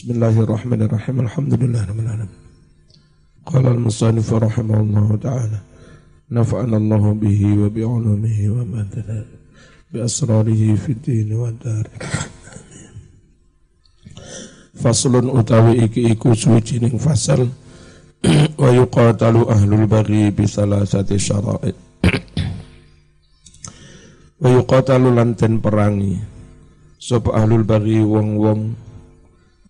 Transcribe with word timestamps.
Bismillahirrahmanirrahim. 0.00 1.28
Alhamdulillah 1.28 1.84
rabbil. 1.84 2.24
Qala 3.44 3.68
al-musannif 3.68 4.32
rahimahullahu 4.32 5.20
taala. 5.20 5.60
Nafa'ana 6.32 6.80
Allah 6.80 7.04
bihi 7.20 7.60
wa 7.60 7.68
bi 7.68 7.84
wa 7.84 8.64
ma 8.64 8.80
bi 9.92 9.96
asrarihi 10.00 10.72
fid 10.80 11.04
din 11.04 11.36
wa 11.36 11.52
dar. 11.52 11.84
Faslun 14.80 15.36
utawi 15.36 15.84
iki 15.84 16.16
iku 16.16 16.32
suwijining 16.32 16.96
fasal 16.96 17.44
wa 18.56 18.72
yuqatalu 18.72 19.52
ahlul 19.52 19.84
baghi 19.84 20.32
bi 20.32 20.48
salasati 20.48 21.20
syara'id. 21.20 21.76
wa 24.40 24.48
yuqatalu 24.48 25.12
lanten 25.12 25.60
perangi 25.60 26.16
sapa 26.96 27.36
ahlul 27.36 27.68
baghi 27.68 28.00
wong-wong 28.00 28.88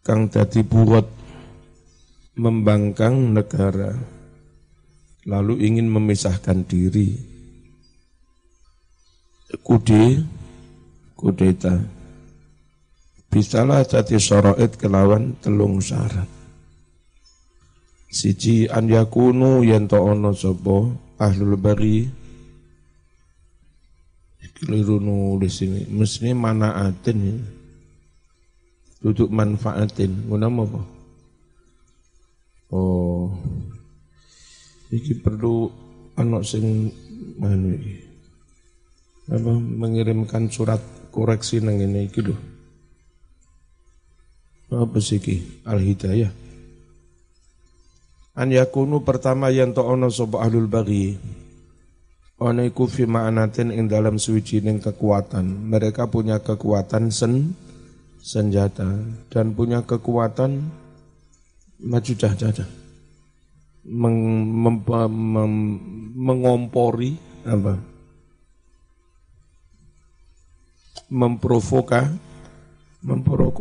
kang 0.01 0.32
dadi 0.32 0.64
burat 0.64 1.05
membangkang 2.41 3.37
negara 3.37 3.93
lalu 5.29 5.61
ingin 5.61 5.93
memisahkan 5.93 6.65
diri. 6.65 7.29
Kude 9.60 10.24
kudeta 11.19 11.74
bisalah 13.29 13.84
jati 13.84 14.16
syara'id 14.16 14.79
kelawan 14.80 15.37
telung 15.43 15.83
syarat. 15.83 16.27
Siji 18.10 18.66
an 18.66 18.91
yakunu 18.91 19.62
yen 19.62 19.87
to 19.87 20.01
ana 20.01 20.35
sapa? 20.35 20.91
Ahlul 21.21 21.55
bari. 21.60 22.09
Keliru 24.60 25.01
nulis 25.01 25.65
ini. 25.65 25.88
Mesti 25.88 26.37
mana 26.37 26.85
atin 26.85 27.16
ini 27.16 27.59
duduk 29.00 29.32
manfaatin. 29.32 30.28
Ngono 30.28 30.46
apa? 30.46 30.80
Oh. 32.70 33.32
Iki 34.90 35.24
perlu 35.24 35.70
anak 36.18 36.42
sing 36.45 36.90
anu 37.40 37.74
apa 39.30 39.52
mengirimkan 39.54 40.51
surat 40.51 40.82
koreksi 41.15 41.62
nang 41.62 41.79
ini 41.79 42.10
iki 42.10 42.20
lho. 42.20 42.37
Apa 44.70 45.02
sih 45.02 45.18
al 45.66 45.82
hidayah 45.82 46.30
an 48.40 48.48
yakunu 48.48 49.02
pertama 49.02 49.51
yang 49.51 49.74
to 49.76 49.82
ono 49.82 50.09
sapa 50.09 50.46
ahlul 50.46 50.70
bagi 50.70 51.12
ono 52.40 52.64
iku 52.64 52.88
fi 52.88 53.04
ma'anatin 53.04 53.68
ing 53.68 53.85
dalam 53.90 54.16
suwijining 54.16 54.80
kekuatan. 54.80 55.68
Mereka 55.68 56.09
punya 56.09 56.40
kekuatan 56.40 57.12
sen 57.12 57.52
senjata 58.21 58.88
dan 59.32 59.57
punya 59.57 59.80
kekuatan 59.85 60.68
maju 61.80 62.13
jadah 62.13 62.80
meng, 63.85 64.16
mem, 64.44 64.76
mem, 65.09 65.53
mengompori 66.16 67.16
apa? 67.48 67.75
Memprovoka 71.10 72.06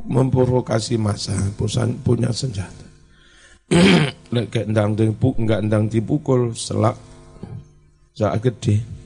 memprovokasi 0.05 0.99
masa 0.99 1.33
pusan 1.55 1.95
punya 2.03 2.29
senjata. 2.35 2.85
Enggak 4.35 4.67
endang 4.67 5.87
dipukul 5.87 6.53
selak 6.53 6.99
saat 8.13 8.43
gede 8.43 8.98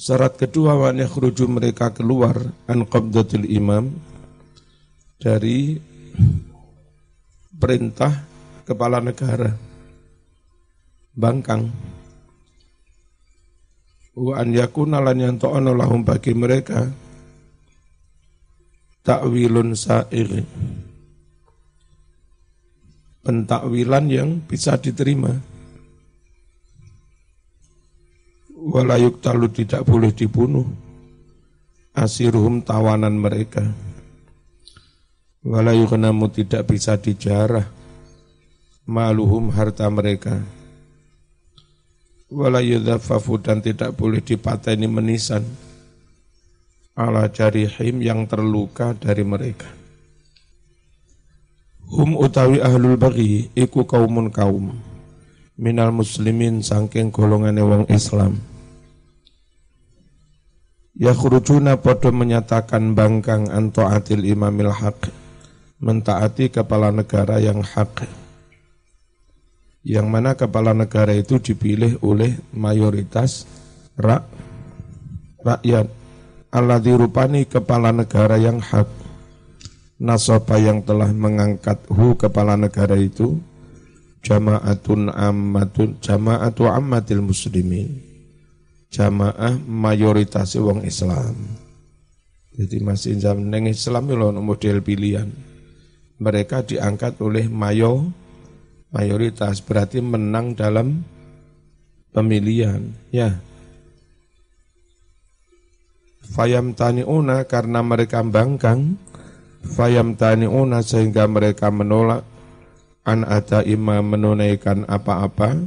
Syarat 0.00 0.40
kedua 0.40 0.80
wa 0.80 0.96
yakhruju 0.96 1.44
mereka 1.44 1.92
keluar 1.92 2.40
an 2.64 2.88
qabdatil 2.88 3.44
imam 3.44 3.92
dari 5.20 5.76
perintah 7.52 8.24
kepala 8.64 9.04
negara 9.04 9.52
bangkang. 11.12 11.68
Wa 14.16 14.40
an 14.40 14.56
yakuna 14.56 15.04
lan 15.04 15.20
yanto'ana 15.20 15.76
lahum 15.76 16.00
bagi 16.00 16.32
mereka 16.32 16.88
takwilun 19.04 19.76
sa'ir. 19.76 20.48
Pentakwilan 23.20 24.08
yang 24.08 24.40
bisa 24.48 24.80
diterima 24.80 25.59
walayuk 28.60 29.24
talu 29.24 29.48
tidak 29.48 29.88
boleh 29.88 30.12
dibunuh. 30.12 30.68
Asiruhum 31.96 32.62
tawanan 32.62 33.16
mereka. 33.16 33.64
Walayuk 35.40 35.96
namu 35.96 36.28
tidak 36.28 36.68
bisa 36.68 37.00
dijarah. 37.00 37.66
Maluhum 38.84 39.48
harta 39.50 39.88
mereka. 39.88 40.38
Walayudhafafu 42.30 43.42
dan 43.42 43.58
tidak 43.64 43.96
boleh 43.96 44.22
dipateni 44.22 44.86
menisan. 44.86 45.42
Ala 46.94 47.26
jarihim 47.32 48.04
yang 48.04 48.28
terluka 48.28 48.92
dari 48.94 49.24
mereka. 49.24 49.66
Hum 51.90 52.14
utawi 52.14 52.62
ahlul 52.62 52.94
bagi 52.94 53.50
iku 53.58 53.82
kaumun 53.82 54.30
kaum 54.30 54.89
minal 55.60 55.92
muslimin 55.92 56.64
sangking 56.64 57.12
golongan 57.12 57.60
wong 57.60 57.84
Islam 57.92 58.40
Ya 61.00 61.16
khurujuna 61.16 61.80
podo 61.80 62.12
menyatakan 62.12 62.92
bangkang 62.92 63.48
anto 63.48 63.88
atil 63.88 64.20
imamil 64.20 64.68
haq, 64.68 65.08
mentaati 65.80 66.52
kepala 66.52 66.92
negara 66.92 67.40
yang 67.40 67.64
hak. 67.64 68.04
Yang 69.80 70.06
mana 70.12 70.36
kepala 70.36 70.76
negara 70.76 71.16
itu 71.16 71.40
dipilih 71.40 72.04
oleh 72.04 72.36
mayoritas 72.52 73.48
rak, 73.96 74.28
rakyat. 75.40 75.88
Allah 76.52 76.76
dirupani 76.84 77.48
kepala 77.48 77.96
negara 77.96 78.36
yang 78.36 78.60
hak. 78.60 78.92
Nasaba 80.04 80.60
yang 80.60 80.84
telah 80.84 81.08
mengangkat 81.16 81.80
hu 81.88 82.12
kepala 82.12 82.60
negara 82.60 83.00
itu 83.00 83.40
jamaatun 84.20 85.12
ammatun 85.12 85.96
jamaatu 86.00 86.68
ammatil 86.68 87.24
muslimin 87.24 88.10
jamaah 88.90 89.54
mayoritas 89.64 90.58
wong 90.58 90.82
Islam. 90.82 91.38
Jadi 92.50 92.76
masih 92.82 93.16
zaman 93.16 93.46
neng 93.46 93.70
Islam 93.70 94.10
itu 94.10 94.28
model 94.42 94.82
pilihan. 94.82 95.30
Mereka 96.20 96.66
diangkat 96.68 97.16
oleh 97.22 97.48
mayo 97.48 98.12
mayoritas 98.92 99.62
berarti 99.64 100.02
menang 100.02 100.52
dalam 100.58 101.00
pemilihan. 102.12 102.84
Ya. 103.14 103.40
Fayam 106.30 106.76
tani'una 106.76 107.48
karena 107.48 107.80
mereka 107.80 108.20
bangkang, 108.22 109.00
fayam 109.64 110.14
tani'una 110.14 110.84
sehingga 110.84 111.24
mereka 111.26 111.72
menolak 111.72 112.22
an 113.10 113.26
ada 113.26 113.66
imam 113.66 114.14
menunaikan 114.14 114.86
apa-apa, 114.86 115.58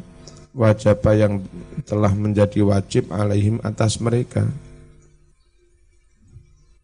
wajib 0.56 1.04
yang 1.12 1.44
telah 1.84 2.16
menjadi 2.16 2.64
wajib 2.64 3.12
alaihim 3.12 3.60
atas 3.68 4.00
mereka. 4.00 4.48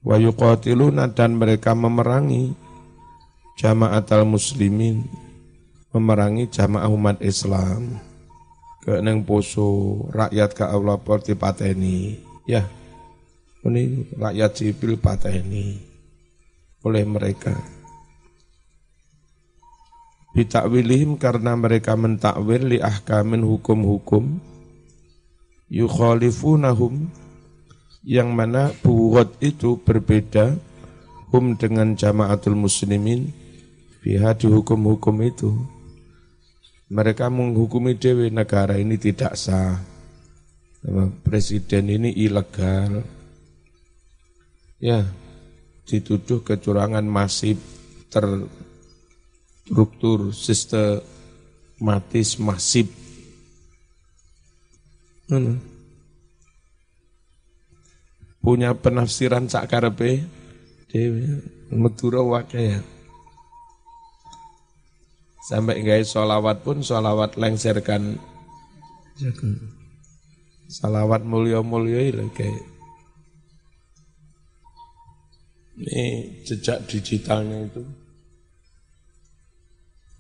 Wa 0.04 0.20
yuqatiluna 0.20 1.16
dan 1.16 1.40
mereka 1.40 1.72
memerangi 1.72 2.52
jamaat 3.56 4.12
al-muslimin, 4.12 5.08
memerangi 5.96 6.52
jamaah 6.52 6.92
umat 6.92 7.24
Islam. 7.24 8.04
Ke 8.84 9.00
neng 9.00 9.24
poso 9.24 10.04
rakyat 10.12 10.56
ke 10.56 10.64
Allah 10.68 11.00
porti 11.00 11.36
pateni. 11.36 12.20
Ya, 12.48 12.68
ini 13.64 14.08
rakyat 14.16 14.52
sipil 14.56 14.96
pateni 15.00 15.80
oleh 16.84 17.04
mereka 17.04 17.79
bitakwilihim 20.34 21.18
karena 21.18 21.58
mereka 21.58 21.98
mentakwil 21.98 22.70
li 22.70 22.80
ahkamin 22.80 23.42
hukum-hukum. 23.46 24.40
Yukhalifunahum 25.70 27.14
yang 28.02 28.34
mana 28.34 28.74
buat 28.82 29.38
itu 29.38 29.78
berbeda 29.78 30.58
hum 31.30 31.54
dengan 31.62 31.94
jamaatul 31.94 32.58
muslimin 32.58 33.30
fiha 34.02 34.34
di 34.34 34.50
hukum-hukum 34.50 35.16
itu. 35.22 35.54
Mereka 36.90 37.30
menghukumi 37.30 38.02
dewi 38.02 38.34
negara 38.34 38.82
ini 38.82 38.98
tidak 38.98 39.38
sah. 39.38 39.78
Presiden 41.22 41.86
ini 41.92 42.10
ilegal. 42.18 43.06
Ya 44.82 45.06
dituduh 45.90 46.46
kecurangan 46.46 47.04
masif 47.04 47.58
ter 48.14 48.26
struktur 49.70 50.34
sistematis 50.34 52.42
masif. 52.42 52.90
Hmm. 55.30 55.62
Punya 58.42 58.74
penafsiran 58.74 59.46
sak 59.46 59.70
karepe 59.70 60.26
dhewe 60.90 61.46
Madura 61.70 62.26
wae 62.26 62.50
ya. 62.50 62.82
Sampai 65.46 65.86
enggak 65.86 66.10
solawat 66.10 66.66
pun 66.66 66.82
solawat 66.82 67.38
lengserkan. 67.38 68.18
Salawat 70.66 71.22
mulia-mulia 71.22 72.10
itu 72.10 72.26
kayak 72.34 72.66
ini 75.80 76.28
jejak 76.44 76.84
digitalnya 76.92 77.70
itu 77.70 77.84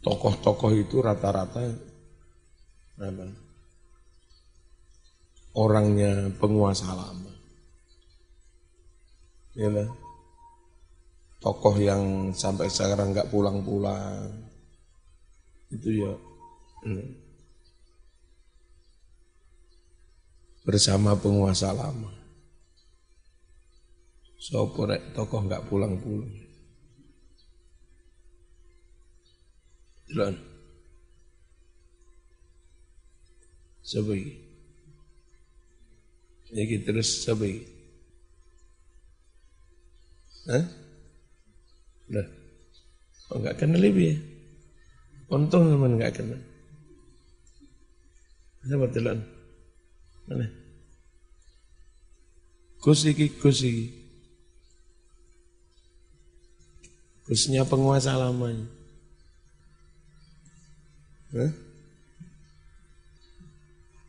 tokoh-tokoh 0.03 0.71
itu 0.75 1.03
rata-rata 1.03 1.63
orangnya 5.55 6.31
penguasa 6.39 6.91
lama. 6.91 7.33
Ya 9.55 9.67
lah. 9.71 9.89
Tokoh 11.39 11.75
yang 11.79 12.35
sampai 12.35 12.67
sekarang 12.67 13.15
nggak 13.15 13.31
pulang-pulang. 13.31 14.27
Itu 15.71 15.89
ya. 15.91 16.13
Hmm. 16.83 17.29
bersama 20.69 21.17
penguasa 21.17 21.73
lama. 21.73 22.13
Sopo 24.37 24.85
tokoh 25.17 25.49
nggak 25.49 25.65
pulang-pulang. 25.65 26.29
Jalan. 30.09 30.35
Siapa 33.85 34.11
ini? 34.13 34.33
Ini 36.49 36.81
terus 36.81 37.25
siapa 37.25 37.45
ini? 37.45 37.61
Hah? 40.49 40.65
Udah. 42.09 42.27
Oh 43.29 43.37
nggak 43.37 43.57
kenal 43.61 43.77
lebih 43.77 44.13
ya? 44.13 44.17
Untung 45.29 45.69
teman 45.69 46.01
nggak 46.01 46.17
kenal. 46.17 46.41
Siapa 48.65 48.85
jalan? 48.89 49.21
Mana? 50.25 50.49
Gus 52.81 53.05
iki, 53.05 53.29
Gus 53.37 53.61
iki. 53.61 53.85
Gusnya 57.29 57.61
penguasa 57.61 58.17
lamanya. 58.17 58.78
Hah? 61.29 61.51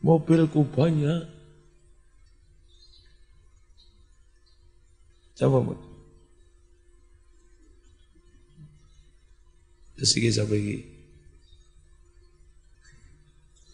Mobilku 0.01 0.65
banyak. 0.65 1.29
Coba 5.37 5.57
mau. 5.61 5.77
Terus 9.97 10.17
iki 10.17 10.33
siapa 10.33 10.53
iki? 10.57 10.81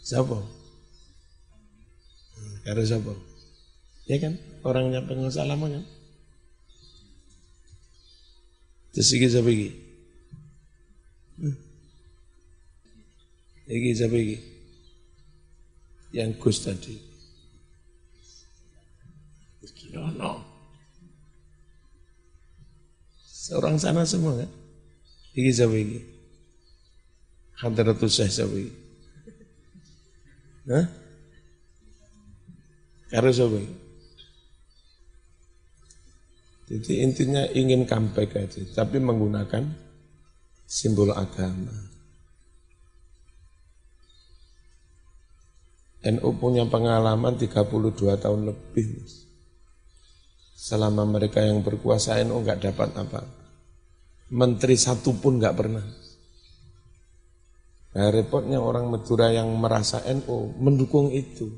Siapa? 0.04 0.44
Karo 2.68 2.82
siapa? 2.84 3.16
Ya 4.12 4.20
kan? 4.20 4.36
Orangnya 4.68 5.08
pengusaha 5.08 5.48
lama 5.48 5.72
kan? 5.72 5.84
Terus 8.92 9.12
iki 9.16 9.28
siapa 9.32 9.48
iki? 9.48 9.70
Hmm. 11.40 11.67
Iki 13.68 13.90
siapa 13.92 14.16
iki? 14.16 14.38
Yang 16.16 16.32
Gus 16.40 16.58
tadi. 16.64 16.96
No. 19.98 20.44
Seorang 23.28 23.80
sana 23.80 24.04
semua 24.04 24.40
kan? 24.40 24.52
Iki 25.36 25.52
siapa 25.52 25.76
iki? 25.76 26.00
Hadratus 27.60 28.12
Syekh 28.16 28.32
siapa 28.32 28.56
iki? 28.56 28.74
Hah? 30.68 30.86
Karo 33.08 33.32
sapa? 33.32 33.60
Jadi 36.68 36.94
intinya 37.00 37.48
ingin 37.56 37.88
comeback 37.88 38.36
aja, 38.36 38.60
tapi 38.76 39.00
menggunakan 39.00 39.64
simbol 40.68 41.16
agama. 41.16 41.97
NU 46.08 46.30
punya 46.40 46.64
pengalaman 46.64 47.36
32 47.36 48.16
tahun 48.16 48.42
lebih. 48.48 49.04
Selama 50.58 51.04
mereka 51.04 51.44
yang 51.44 51.62
berkuasa 51.62 52.18
NU 52.24 52.40
nggak 52.44 52.64
dapat 52.72 52.90
apa. 52.96 53.22
Menteri 54.32 54.76
satu 54.80 55.16
pun 55.20 55.40
nggak 55.40 55.56
pernah. 55.56 55.86
Nah, 57.98 58.14
repotnya 58.14 58.62
orang 58.62 58.94
Madura 58.94 59.34
yang 59.34 59.50
merasa 59.58 60.04
NU 60.06 60.54
mendukung 60.62 61.10
itu. 61.10 61.50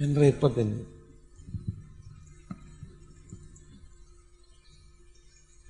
Yang 0.00 0.12
repot 0.18 0.52
ini. 0.56 0.78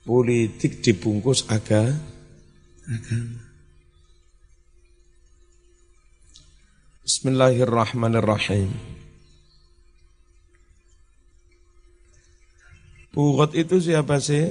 Politik 0.05 0.85
dibungkus 0.85 1.49
aga, 1.49 1.97
agama. 2.85 3.44
Bismillahirrahmanirrahim. 7.05 8.73
Itu 13.53 13.77
siapa 13.77 14.17
sih? 14.25 14.49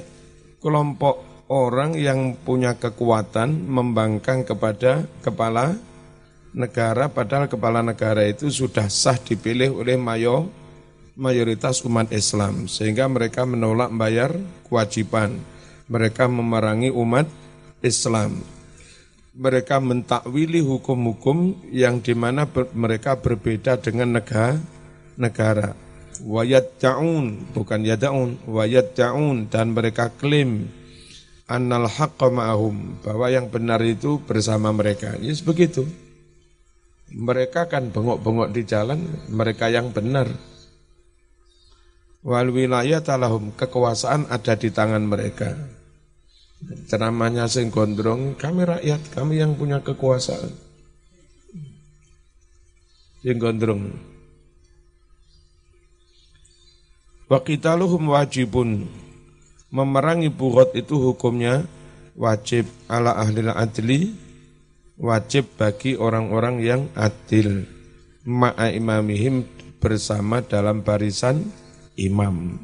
Kelompok 0.62 1.18
orang 1.50 1.98
yang 1.98 2.38
punya 2.38 2.78
kekuatan 2.78 3.58
membangkang 3.66 4.46
kepada 4.46 5.02
kepala 5.18 5.74
negara 6.54 7.10
padahal 7.10 7.50
kepala 7.50 7.82
negara 7.82 8.22
itu 8.22 8.46
sudah 8.46 8.86
sah 8.86 9.18
dipilih 9.18 9.74
oleh 9.74 9.98
mayo 9.98 10.46
mayoritas 11.18 11.82
umat 11.82 12.14
Islam 12.14 12.70
sehingga 12.70 13.10
mereka 13.10 13.42
menolak 13.42 13.90
bayar 13.98 14.30
kewajiban 14.70 15.42
mereka 15.90 16.30
memerangi 16.30 16.94
umat 16.94 17.26
Islam 17.82 18.53
mereka 19.34 19.82
mentakwili 19.82 20.62
hukum-hukum 20.62 21.68
yang 21.74 21.98
di 21.98 22.14
mana 22.14 22.46
ber, 22.46 22.70
mereka 22.72 23.18
berbeda 23.18 23.82
dengan 23.82 24.18
negara 24.18 24.58
negara 25.18 25.74
wayat 26.22 26.78
ta'un 26.78 27.50
bukan 27.54 27.82
yadaun 27.82 28.38
wayat 28.46 28.94
ta'un 28.94 29.50
dan 29.50 29.74
mereka 29.74 30.10
klaim 30.14 30.70
annal 31.50 31.90
haqqa 31.90 32.30
ma'ahum 32.30 33.02
bahwa 33.02 33.26
yang 33.30 33.50
benar 33.50 33.82
itu 33.82 34.22
bersama 34.22 34.70
mereka 34.70 35.18
ini 35.18 35.34
yes, 35.34 35.42
begitu 35.42 35.82
mereka 37.14 37.70
kan 37.70 37.94
bengok-bengok 37.94 38.50
di 38.50 38.62
jalan, 38.66 38.98
mereka 39.30 39.70
yang 39.70 39.94
benar. 39.94 40.26
Wal 42.26 42.50
wilayah 42.50 43.04
talahum, 43.04 43.54
kekuasaan 43.54 44.26
ada 44.32 44.58
di 44.58 44.72
tangan 44.74 45.04
mereka. 45.06 45.54
Ceramahnya 46.90 47.46
sing 47.46 47.70
gondrong, 47.70 48.34
kami 48.34 48.66
rakyat, 48.66 49.00
kami 49.14 49.40
yang 49.40 49.54
punya 49.54 49.80
kekuasaan. 49.80 50.52
Sing 53.24 53.36
gondrong. 53.40 53.94
Wa 57.30 57.40
qitaluhum 57.40 58.12
wajibun. 58.12 58.84
Memerangi 59.74 60.30
bugot 60.30 60.76
itu 60.76 61.00
hukumnya 61.00 61.66
wajib 62.14 62.70
ala 62.86 63.18
ahli 63.18 63.42
adli 63.50 64.14
wajib 64.94 65.50
bagi 65.58 65.98
orang-orang 65.98 66.62
yang 66.62 66.82
adil 66.94 67.66
ma'a 68.22 68.70
imamihim 68.70 69.42
bersama 69.82 70.40
dalam 70.40 70.86
barisan 70.86 71.42
imam. 71.98 72.56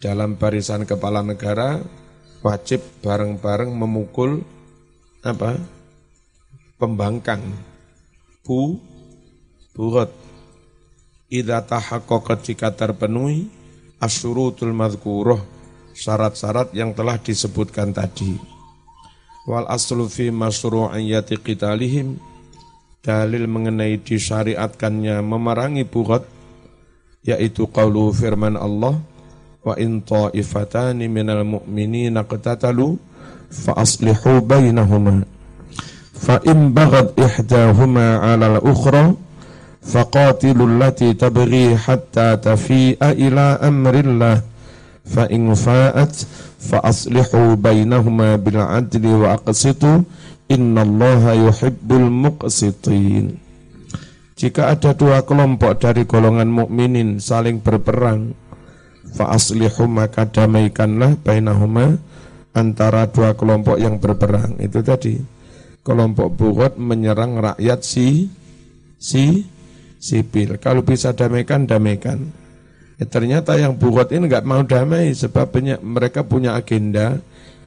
Dalam 0.00 0.36
barisan 0.36 0.84
kepala 0.84 1.24
negara 1.24 1.80
wajib 2.44 2.84
bareng-bareng 3.00 3.72
memukul 3.72 4.44
apa? 5.24 5.56
pembangkang 6.76 7.40
bu 8.44 8.76
burat 9.72 10.12
idza 11.32 11.64
tahaqqaqat 11.64 12.38
jika 12.44 12.68
terpenuhi 12.76 13.48
asyurutul 13.96 14.76
madhkurah 14.76 15.40
syarat-syarat 15.96 16.76
yang 16.76 16.92
telah 16.92 17.16
disebutkan 17.16 17.96
tadi 17.96 18.36
wal 19.48 19.64
aslu 19.64 20.04
fi 20.04 20.28
masru'iyati 20.28 21.40
qitalihim 21.40 22.20
dalil 23.00 23.48
mengenai 23.48 23.96
disyariatkannya 23.96 25.24
memerangi 25.24 25.88
bughat 25.88 26.28
yaitu 27.24 27.64
qaulu 27.72 28.12
firman 28.12 28.60
Allah 28.60 29.00
wa 29.64 29.74
in 29.80 30.04
ta'ifatani 30.04 31.08
minal 31.08 31.42
mu'minina 31.42 32.28
qatatalu 32.28 33.00
fa 33.48 33.80
aslihu 33.80 34.44
bainahuma 34.44 35.24
fa 36.12 36.38
in 36.44 36.70
baghat 36.76 37.16
ihdahuma 37.16 38.20
'ala 38.20 38.60
al-ukhra 38.60 39.16
faqatilu 39.84 40.64
allati 40.64 41.12
tabghi 41.12 41.76
hatta 41.76 42.40
tafi'a 42.40 43.12
ila 43.12 43.60
amrillah. 43.60 44.40
Fa 45.04 45.28
in 45.28 45.52
fa'at 45.52 46.24
fa 46.56 46.80
aslihu 46.80 47.60
bainahuma 47.60 48.40
bil 48.40 48.56
adli 48.56 49.12
wa 49.12 49.36
aqsitu 49.36 50.00
innallaha 50.48 51.36
yuhibbul 51.36 52.08
muqsitin. 52.08 53.36
Jika 54.34 54.72
ada 54.72 54.96
dua 54.96 55.22
kelompok 55.22 55.78
dari 55.78 56.08
golongan 56.08 56.48
mukminin 56.48 57.20
saling 57.20 57.60
berperang 57.60 58.32
fa 59.14 59.30
aslihu 59.30 59.86
maka 59.86 60.26
damaikanlah 60.26 61.14
bainahuma 61.22 62.02
antara 62.50 63.06
dua 63.06 63.38
kelompok 63.38 63.78
yang 63.78 64.02
berperang. 64.02 64.58
Itu 64.58 64.82
tadi. 64.82 65.18
Kelompok 65.84 66.34
Bukhot 66.34 66.74
menyerang 66.80 67.38
rakyat 67.38 67.84
si 67.84 68.26
si 68.96 69.44
sipil. 70.00 70.56
Kalau 70.58 70.80
bisa 70.80 71.12
damaikan 71.12 71.68
damaikan. 71.68 72.24
Ya, 72.96 73.04
ternyata 73.10 73.58
yang 73.58 73.76
buat 73.76 74.08
ini 74.14 74.30
nggak 74.30 74.46
mau 74.46 74.62
damai 74.64 75.12
sebab 75.12 75.50
mereka 75.82 76.24
punya 76.24 76.54
agenda 76.54 77.18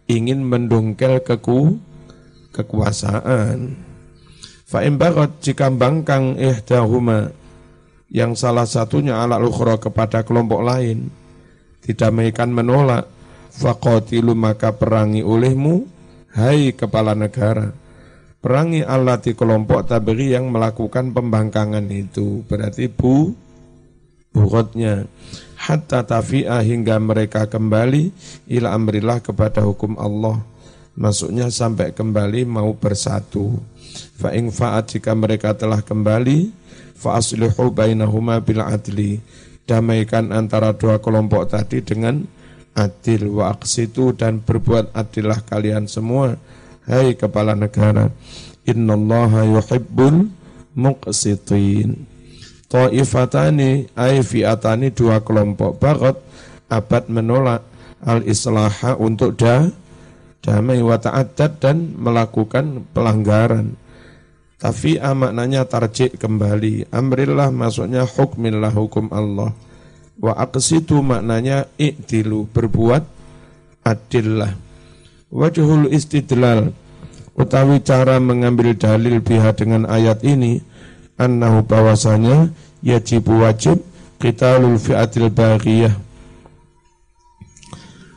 ingin 0.07 0.41
mendongkel 0.41 1.21
keku 1.21 1.77
kekuasaan. 2.55 3.75
Bagot 4.67 5.39
jika 5.43 5.71
bangkang 5.71 6.35
ihdahuma 6.41 7.31
yang 8.11 8.35
salah 8.35 8.65
satunya 8.67 9.19
ala 9.19 9.39
ukhra 9.39 9.79
kepada 9.79 10.23
kelompok 10.23 10.63
lain 10.63 11.11
didamaikan 11.87 12.51
menolak. 12.51 13.07
Faqatilu 13.57 14.37
maka 14.37 14.75
perangi 14.75 15.25
olehmu 15.25 15.87
hai 16.37 16.75
kepala 16.77 17.17
negara. 17.17 17.73
Perangi 18.37 18.85
alati 18.85 19.33
kelompok 19.33 19.89
taberi 19.89 20.37
yang 20.37 20.53
melakukan 20.53 21.09
pembangkangan 21.09 21.89
itu. 21.89 22.45
Berarti 22.45 22.85
bu 22.85 23.33
bukotnya 24.29 25.09
hatta 25.57 26.05
tafi'a 26.05 26.61
hingga 26.61 27.01
mereka 27.01 27.49
kembali 27.49 28.13
ila 28.53 28.77
amrillah 28.77 29.25
kepada 29.25 29.65
hukum 29.65 29.97
Allah. 29.97 30.37
Masuknya 30.93 31.49
sampai 31.49 31.97
kembali 31.97 32.45
mau 32.45 32.73
bersatu. 32.77 33.57
Fa 34.17 34.33
in 34.37 34.53
jika 34.85 35.17
mereka 35.17 35.57
telah 35.57 35.81
kembali 35.81 36.53
fa 36.93 37.17
aslihu 37.17 37.73
bainahuma 37.73 38.37
bil 38.41 38.61
adli 38.61 39.21
damaikan 39.67 40.31
antara 40.31 40.73
dua 40.73 41.03
kelompok 41.03 41.51
tadi 41.51 41.83
dengan 41.83 42.23
adil 42.73 43.29
wa 43.35 43.51
aqsitu 43.51 44.15
dan 44.15 44.39
berbuat 44.39 44.95
adillah 44.95 45.43
kalian 45.43 45.85
semua 45.91 46.39
hai 46.87 47.13
kepala 47.19 47.53
negara 47.53 48.09
innallaha 48.63 49.43
yuhibbul 49.43 50.31
muqsitin 50.73 52.17
Ta'ifatani 52.67 53.87
ay 53.95 54.19
fi'atani 54.19 54.91
dua 54.91 55.23
kelompok 55.23 55.79
bagot 55.79 56.19
abad 56.67 57.07
menolak 57.07 57.63
al-islaha 58.03 58.99
untuk 58.99 59.39
da, 59.39 59.71
damai 60.43 60.83
wa 60.83 60.99
ta'addad 60.99 61.63
dan 61.63 61.95
melakukan 61.95 62.83
pelanggaran. 62.91 63.79
Tapi 64.57 64.97
maknanya 64.97 65.69
tarjik 65.69 66.17
kembali. 66.17 66.89
Amrillah 66.89 67.53
maksudnya 67.53 68.09
hukmillah 68.09 68.73
hukum 68.73 69.13
Allah. 69.13 69.53
Wa 70.17 70.33
aqsitu 70.33 71.05
maknanya 71.05 71.69
i'tilu 71.77 72.49
berbuat 72.49 73.05
adillah. 73.85 74.57
Wajhul 75.29 75.93
istidlal 75.93 76.73
utawi 77.37 77.85
cara 77.85 78.17
mengambil 78.17 78.73
dalil 78.73 79.21
biha 79.21 79.53
dengan 79.53 79.85
ayat 79.85 80.25
ini 80.25 80.57
annahu 81.21 81.61
bahwasanya 81.61 82.49
yajib 82.81 83.29
wajib 83.29 83.77
qitalul 84.17 84.81
fi'atil 84.81 85.29
baghiyah 85.29 85.93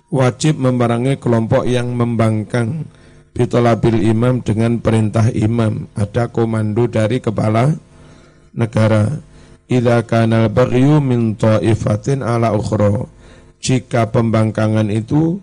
wajib 0.09 0.57
memerangi 0.59 1.21
kelompok 1.21 1.69
yang 1.69 1.93
membangkang 1.95 2.89
bitolabil 3.33 4.11
imam 4.11 4.43
dengan 4.43 4.79
perintah 4.83 5.31
imam 5.31 5.87
ada 5.95 6.29
komando 6.29 6.91
dari 6.91 7.23
kepala 7.23 7.75
negara 8.57 9.23
idza 9.71 10.03
kana 10.05 10.51
baghyu 10.51 10.99
min 10.99 11.39
ta'ifatin 11.39 12.27
ala 12.27 12.53
ukhra 12.53 13.07
jika 13.63 14.11
pembangkangan 14.11 14.91
itu 14.91 15.39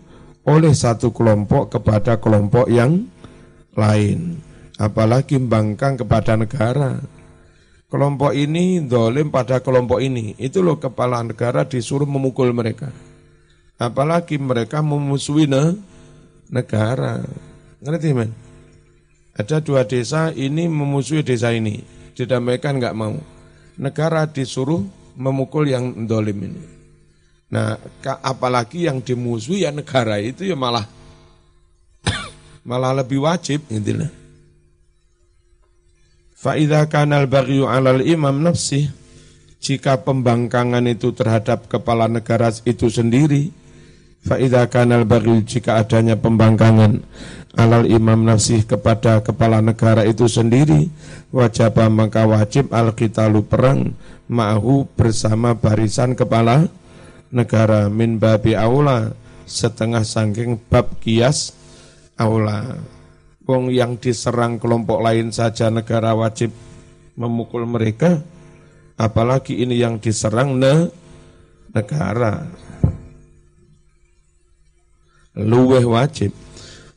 oleh 0.47 0.73
satu 0.75 1.11
kelompok 1.15 1.79
kepada 1.79 2.19
kelompok 2.19 2.67
yang 2.67 3.07
lain 3.75 4.41
apalagi 4.77 5.39
membangkang 5.39 5.95
kepada 5.95 6.35
negara 6.35 6.99
kelompok 7.87 8.35
ini 8.35 8.83
dolim 8.83 9.31
pada 9.31 9.63
kelompok 9.63 9.99
ini. 10.03 10.35
Itu 10.37 10.61
loh 10.63 10.77
kepala 10.79 11.23
negara 11.23 11.63
disuruh 11.63 12.07
memukul 12.07 12.51
mereka. 12.51 12.91
Apalagi 13.79 14.35
mereka 14.35 14.83
memusuhi 14.83 15.47
negara. 16.51 17.23
Ngerti 17.81 18.09
men? 18.13 18.31
Ada 19.37 19.61
dua 19.61 19.85
desa 19.85 20.33
ini 20.33 20.65
memusuhi 20.65 21.21
desa 21.21 21.53
ini. 21.53 21.77
Didamaikan 22.17 22.81
nggak 22.81 22.97
mau. 22.97 23.13
Negara 23.77 24.25
disuruh 24.25 24.81
memukul 25.13 25.69
yang 25.69 26.09
dolim 26.09 26.37
ini. 26.49 26.61
Nah, 27.53 27.77
apalagi 28.25 28.89
yang 28.89 28.99
dimusuhi 28.99 29.63
ya 29.63 29.71
negara 29.71 30.19
itu 30.19 30.43
ya 30.43 30.57
malah 30.57 30.83
malah 32.69 32.97
lebih 32.97 33.23
wajib 33.23 33.63
intinya. 33.69 34.09
Fa'idha 36.37 36.85
kanal 36.85 37.25
bagyu 37.25 37.65
alal 37.65 38.01
imam 38.05 38.45
nafsih, 38.45 38.93
jika 39.57 40.05
pembangkangan 40.05 40.85
itu 40.85 41.09
terhadap 41.09 41.65
kepala 41.65 42.05
negara 42.05 42.53
itu 42.61 42.93
sendiri, 42.93 43.49
fa'idha 44.27 44.67
kanal 44.67 45.07
bagyu 45.07 45.39
jika 45.47 45.79
adanya 45.79 46.19
pembangkangan 46.19 46.99
alal 47.57 47.87
imam 47.89 48.21
nafsih 48.27 48.67
kepada 48.67 49.23
kepala 49.25 49.63
negara 49.63 50.05
itu 50.05 50.29
sendiri, 50.29 50.91
wajib 51.33 51.79
maka 51.89 52.27
wajib 52.29 52.69
al-qitalu 52.69 53.41
perang 53.47 53.97
ma'hu 54.29 54.85
bersama 54.93 55.57
barisan 55.57 56.13
kepala 56.13 56.69
negara 57.33 57.89
min 57.89 58.21
babi 58.21 58.53
aula 58.53 59.15
setengah 59.47 60.03
sangking 60.05 60.59
bab 60.69 60.99
kias 61.01 61.55
aula. 62.19 62.77
Wong 63.47 63.71
yang 63.71 63.95
diserang 63.95 64.59
kelompok 64.59 64.99
lain 64.99 65.31
saja 65.31 65.71
negara 65.71 66.11
wajib 66.11 66.51
memukul 67.15 67.63
mereka, 67.63 68.19
apalagi 68.99 69.63
ini 69.63 69.79
yang 69.79 70.03
diserang 70.03 70.59
ne 70.59 70.91
negara. 71.71 72.66
Luweh 75.37 75.85
wajib. 75.85 76.33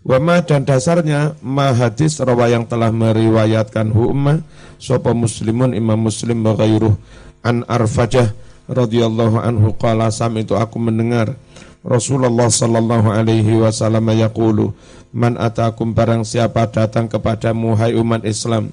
Wama 0.01 0.41
dan 0.41 0.65
dasarnya 0.65 1.37
ma 1.45 1.77
hadis 1.77 2.17
rawa 2.25 2.49
yang 2.49 2.65
telah 2.65 2.89
meriwayatkan 2.89 3.93
hu'ma 3.93 4.41
sopa 4.81 5.13
muslimun 5.13 5.77
imam 5.77 6.01
muslim 6.01 6.41
bagairuh 6.41 6.97
an 7.45 7.69
arfajah 7.69 8.33
radhiyallahu 8.65 9.37
anhu 9.37 9.77
qala 9.77 10.09
sam 10.09 10.41
itu 10.41 10.57
aku 10.57 10.81
mendengar 10.81 11.37
Rasulullah 11.85 12.49
sallallahu 12.49 13.13
alaihi 13.13 13.61
wasallam 13.61 14.09
yaqulu 14.09 14.73
man 15.13 15.37
atakum 15.37 15.93
barang 15.93 16.25
siapa 16.25 16.65
datang 16.73 17.05
kepadamu 17.05 17.77
hai 17.77 17.93
umat 17.93 18.25
Islam 18.25 18.73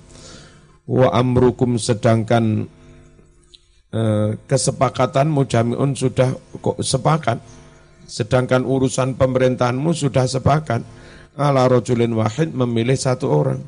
wa 0.88 1.12
amrukum 1.12 1.76
sedangkan 1.76 2.72
eh, 3.92 4.30
kesepakatanmu 4.48 5.44
jami'un 5.44 5.92
sudah 5.92 6.32
kok 6.64 6.80
sepakat 6.80 7.44
sedangkan 8.08 8.64
urusan 8.64 9.20
pemerintahanmu 9.20 9.92
sudah 9.92 10.26
sepakat 10.26 10.82
ala 11.38 11.68
rojulin 11.68 12.16
wahid 12.16 12.56
memilih 12.56 12.96
satu 12.96 13.30
orang 13.30 13.62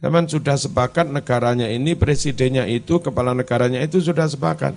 Teman 0.00 0.24
sudah 0.24 0.56
sepakat 0.56 1.12
negaranya 1.12 1.68
ini, 1.68 1.92
presidennya 1.92 2.64
itu, 2.64 3.04
kepala 3.04 3.36
negaranya 3.36 3.84
itu 3.84 4.00
sudah 4.00 4.24
sepakat. 4.24 4.72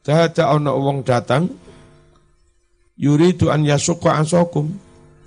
Dada 0.00 0.56
ono 0.56 0.72
wong 0.80 1.04
datang, 1.04 1.52
yuridu 2.96 3.52
an 3.52 3.68
yasuqa 3.68 4.24
asokum, 4.24 4.72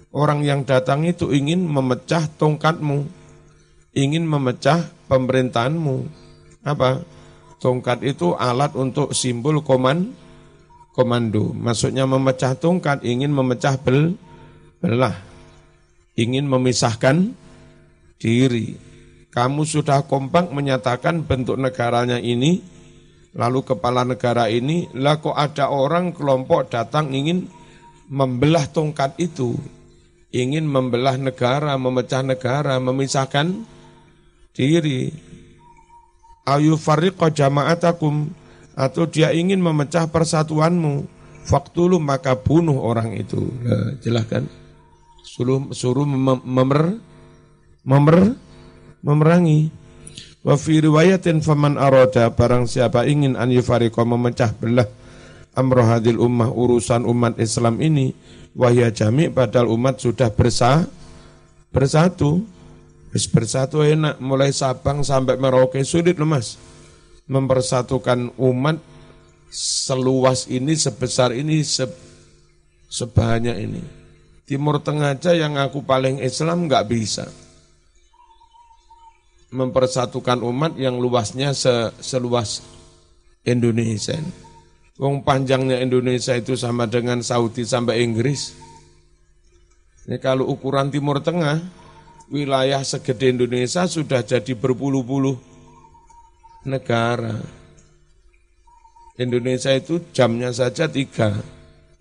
orang 0.10 0.42
yang 0.42 0.66
datang 0.66 1.06
itu 1.06 1.30
ingin 1.30 1.70
memecah 1.70 2.26
tongkatmu, 2.34 3.06
ingin 3.94 4.26
memecah 4.26 4.90
pemerintahanmu. 5.06 6.10
Apa? 6.66 7.06
Tongkat 7.62 8.10
itu 8.10 8.34
alat 8.34 8.74
untuk 8.74 9.14
simbol 9.14 9.62
koman, 9.62 10.18
komando. 10.98 11.54
Maksudnya 11.54 12.10
memecah 12.10 12.58
tongkat, 12.58 13.06
ingin 13.06 13.30
memecah 13.30 13.78
bel, 13.78 14.18
belah. 14.82 15.14
Ingin 16.18 16.50
memisahkan 16.50 17.38
diri. 18.18 18.74
Kamu 19.30 19.62
sudah 19.62 20.02
kompak 20.10 20.50
menyatakan 20.50 21.22
bentuk 21.22 21.62
negaranya 21.62 22.18
ini, 22.18 22.66
lalu 23.38 23.62
kepala 23.62 24.02
negara 24.02 24.50
ini, 24.50 24.90
lah 24.98 25.22
kok 25.22 25.38
ada 25.38 25.70
orang 25.70 26.18
kelompok 26.18 26.74
datang 26.74 27.14
ingin 27.14 27.46
membelah 28.10 28.66
tongkat 28.66 29.14
itu 29.22 29.54
ingin 30.32 30.68
membelah 30.68 31.16
negara, 31.16 31.76
memecah 31.80 32.24
negara, 32.24 32.80
memisahkan 32.80 33.64
diri. 34.52 35.12
Ayu 36.48 36.80
fariqa 36.80 37.32
jama'atakum 37.32 38.32
atau 38.78 39.10
dia 39.10 39.34
ingin 39.34 39.58
memecah 39.58 40.06
persatuanmu. 40.06 41.18
Faktulu 41.48 41.98
maka 41.98 42.36
bunuh 42.38 42.78
orang 42.78 43.16
itu. 43.18 43.40
Nah, 43.64 43.96
jelas 44.04 44.28
kan? 44.28 44.46
Suruh, 45.24 45.72
suruh 45.72 46.06
memer, 46.06 47.00
memer, 47.88 48.36
memerangi. 49.02 49.72
Wa 50.44 50.60
fi 50.60 50.84
riwayatin 50.84 51.40
faman 51.40 51.80
arada 51.80 52.30
barang 52.30 52.68
siapa 52.68 53.08
ingin 53.08 53.40
an 53.40 53.50
yufariqa 53.52 54.04
memecah 54.04 54.52
belah 54.60 54.88
amro 55.58 55.84
hadil 55.84 56.22
ummah 56.22 56.54
urusan 56.54 57.04
umat 57.04 57.42
Islam 57.42 57.82
ini 57.82 58.14
wahya 58.54 58.94
jami 58.94 59.28
padahal 59.34 59.74
umat 59.74 60.00
sudah 60.00 60.30
bersa 60.30 60.86
bersatu 61.74 62.46
bersatu 63.34 63.82
enak 63.82 64.22
mulai 64.22 64.54
Sabang 64.54 65.02
sampai 65.02 65.42
Merauke 65.42 65.82
sulit 65.82 66.16
loh 66.22 66.30
Mas 66.30 66.56
mempersatukan 67.28 68.36
umat 68.40 68.80
seluas 69.52 70.48
ini 70.52 70.76
sebesar 70.76 71.32
ini 71.36 71.64
se, 71.64 71.88
sebanyak 72.92 73.56
ini 73.64 73.84
Timur 74.48 74.80
Tengah 74.80 75.20
aja 75.20 75.36
yang 75.36 75.60
aku 75.60 75.84
paling 75.84 76.24
Islam 76.24 76.72
nggak 76.72 76.88
bisa 76.88 77.28
mempersatukan 79.52 80.44
umat 80.44 80.76
yang 80.76 81.00
luasnya 81.00 81.56
se 81.56 81.96
seluas 82.04 82.64
Indonesia. 83.48 84.20
Wong 85.00 85.24
panjangnya 85.24 85.80
Indonesia 85.80 86.36
itu 86.36 86.60
sama 86.60 86.84
dengan 86.90 87.24
Saudi 87.24 87.64
sampai 87.64 88.04
Inggris. 88.04 88.56
Ini 90.08 90.20
kalau 90.20 90.52
ukuran 90.52 90.92
Timur 90.92 91.24
Tengah, 91.24 91.64
wilayah 92.28 92.84
segede 92.84 93.32
Indonesia 93.32 93.88
sudah 93.88 94.24
jadi 94.24 94.52
berpuluh-puluh 94.52 95.47
negara. 96.68 97.40
Indonesia 99.18 99.74
itu 99.74 100.04
jamnya 100.14 100.54
saja 100.54 100.86
tiga, 100.86 101.34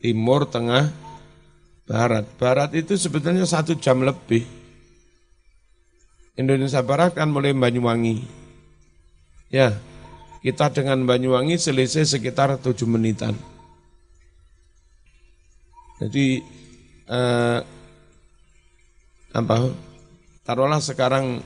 Timur, 0.05 0.45
Tengah, 0.45 0.93
Barat. 1.89 2.29
Barat 2.37 2.77
itu 2.77 2.99
sebetulnya 3.01 3.49
satu 3.49 3.79
jam 3.81 4.05
lebih. 4.05 4.45
Indonesia 6.37 6.85
Barat 6.85 7.17
kan 7.17 7.33
mulai 7.33 7.57
Banyuwangi. 7.57 8.21
Ya, 9.49 9.73
kita 10.45 10.69
dengan 10.75 11.09
Banyuwangi 11.09 11.57
selisih 11.57 12.05
sekitar 12.05 12.61
tujuh 12.61 12.85
menitan. 12.85 13.33
Jadi 15.97 16.45
eh, 17.09 17.59
apa? 19.33 19.57
Taruhlah 20.45 20.85
sekarang 20.85 21.41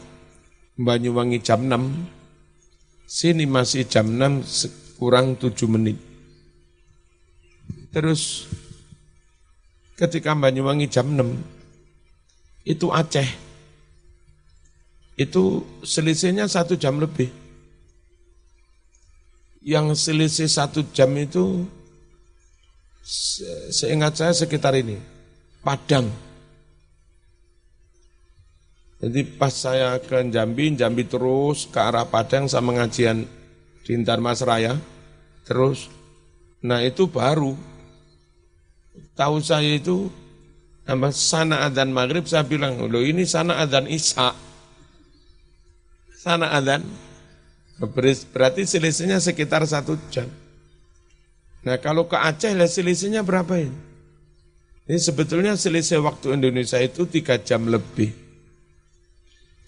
Banyuwangi 0.74 1.38
jam 1.38 1.70
6, 1.70 2.19
sini 3.10 3.42
masih 3.42 3.90
jam 3.90 4.06
6 4.06 4.94
kurang 4.94 5.34
7 5.34 5.66
menit. 5.66 5.98
Terus 7.90 8.46
ketika 9.98 10.30
Banyuwangi 10.38 10.86
jam 10.86 11.10
6, 11.10 11.42
itu 12.62 12.86
Aceh 12.94 13.26
itu 15.18 15.66
selisihnya 15.82 16.46
satu 16.46 16.78
jam 16.78 17.02
lebih. 17.02 17.26
Yang 19.60 20.08
selisih 20.08 20.48
satu 20.48 20.86
jam 20.94 21.10
itu 21.18 21.66
seingat 23.74 24.16
saya 24.16 24.32
sekitar 24.32 24.72
ini, 24.78 24.96
Padang. 25.60 26.29
Jadi 29.00 29.20
pas 29.40 29.52
saya 29.52 29.96
ke 29.96 30.20
Jambi, 30.28 30.76
Jambi 30.76 31.08
terus 31.08 31.64
ke 31.68 31.80
arah 31.80 32.04
Padang 32.04 32.46
sama 32.46 32.76
ngajian 32.76 33.24
di 33.80 33.96
Mas 34.20 34.44
Raya, 34.44 34.78
terus, 35.48 35.90
nah 36.62 36.78
itu 36.84 37.08
baru. 37.08 37.58
Tahu 39.16 39.40
saya 39.40 39.72
itu, 39.72 40.12
nama 40.86 41.10
sana 41.10 41.66
adzan 41.66 41.90
maghrib, 41.90 42.28
saya 42.28 42.44
bilang, 42.46 42.76
loh 42.86 43.02
ini 43.02 43.26
sana 43.26 43.58
adzan 43.58 43.88
isya 43.90 44.36
sana 46.20 46.52
adzan. 46.52 46.84
Berarti 48.36 48.68
selisihnya 48.68 49.16
sekitar 49.24 49.64
satu 49.64 49.96
jam. 50.12 50.28
Nah 51.64 51.80
kalau 51.80 52.04
ke 52.04 52.16
Aceh 52.16 52.52
lah 52.52 52.68
selisihnya 52.68 53.24
berapa 53.24 53.56
ini? 53.56 53.72
Ini 54.84 55.00
sebetulnya 55.00 55.56
selisih 55.56 56.04
waktu 56.04 56.36
Indonesia 56.36 56.76
itu 56.76 57.08
tiga 57.08 57.40
jam 57.40 57.64
lebih. 57.64 58.12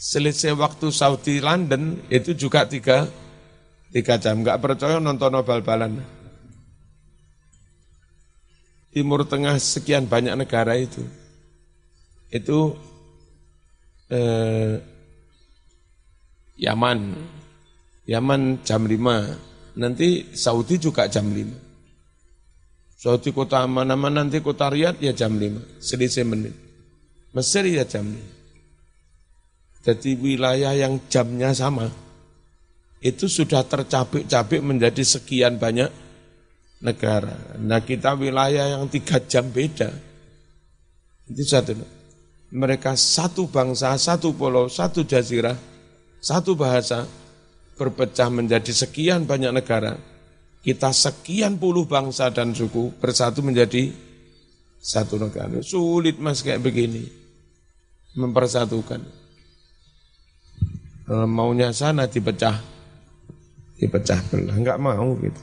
Selisih 0.03 0.59
waktu 0.59 0.91
Saudi 0.91 1.39
London 1.39 1.95
itu 2.11 2.35
juga 2.35 2.67
tiga, 2.67 3.07
tiga 3.95 4.19
jam. 4.19 4.43
Gak 4.43 4.59
percaya 4.59 4.99
nonton 4.99 5.39
bal-balan. 5.47 6.03
Timur 8.91 9.23
Tengah 9.23 9.63
sekian 9.63 10.11
banyak 10.11 10.35
negara 10.35 10.75
itu. 10.75 11.07
Itu 12.35 12.75
eh, 14.11 14.83
Yaman. 16.59 16.99
Yaman 18.11 18.59
jam 18.67 18.83
5. 18.83 19.79
Nanti 19.79 20.35
Saudi 20.35 20.83
juga 20.83 21.07
jam 21.07 21.31
5. 21.31 22.99
Saudi 22.99 23.31
kota 23.31 23.71
mana-mana 23.71 24.27
nanti 24.27 24.43
kota 24.43 24.67
Riyadh 24.67 24.99
ya 24.99 25.15
jam 25.15 25.39
5. 25.39 25.79
Selisih 25.79 26.27
menit. 26.27 26.59
Mesir 27.31 27.63
ya 27.71 27.87
jam 27.87 28.03
5. 28.11 28.42
Jadi 29.83 30.15
wilayah 30.15 30.75
yang 30.79 31.03
jamnya 31.11 31.51
sama. 31.51 31.91
Itu 33.03 33.27
sudah 33.27 33.67
tercabik-cabik 33.67 34.63
menjadi 34.63 35.03
sekian 35.03 35.59
banyak 35.59 35.91
negara. 36.87 37.59
Nah 37.59 37.83
kita 37.83 38.15
wilayah 38.15 38.79
yang 38.79 38.87
tiga 38.87 39.19
jam 39.27 39.51
beda. 39.51 39.91
Itu 41.27 41.43
satu. 41.43 41.75
Mereka 42.55 42.95
satu 42.95 43.51
bangsa, 43.51 43.99
satu 43.99 44.31
pulau, 44.39 44.71
satu 44.71 45.03
jazirah 45.03 45.73
satu 46.23 46.55
bahasa 46.55 47.03
berpecah 47.75 48.31
menjadi 48.31 48.71
sekian 48.71 49.27
banyak 49.27 49.51
negara, 49.51 49.99
kita 50.63 50.95
sekian 50.95 51.59
puluh 51.59 51.83
bangsa 51.83 52.31
dan 52.31 52.55
suku 52.55 52.95
bersatu 53.03 53.43
menjadi 53.43 53.91
satu 54.79 55.19
negara. 55.19 55.59
Sulit 55.67 56.23
mas 56.23 56.47
kayak 56.47 56.63
begini 56.63 57.11
mempersatukan. 58.15 59.03
Kalau 61.03 61.27
maunya 61.27 61.75
sana 61.75 62.07
dipecah, 62.07 62.63
dipecah 63.79 64.21
belah, 64.31 64.55
enggak 64.55 64.79
mau 64.79 65.19
gitu. 65.19 65.43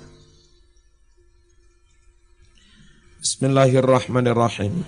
Bismillahirrahmanirrahim. 3.19 4.87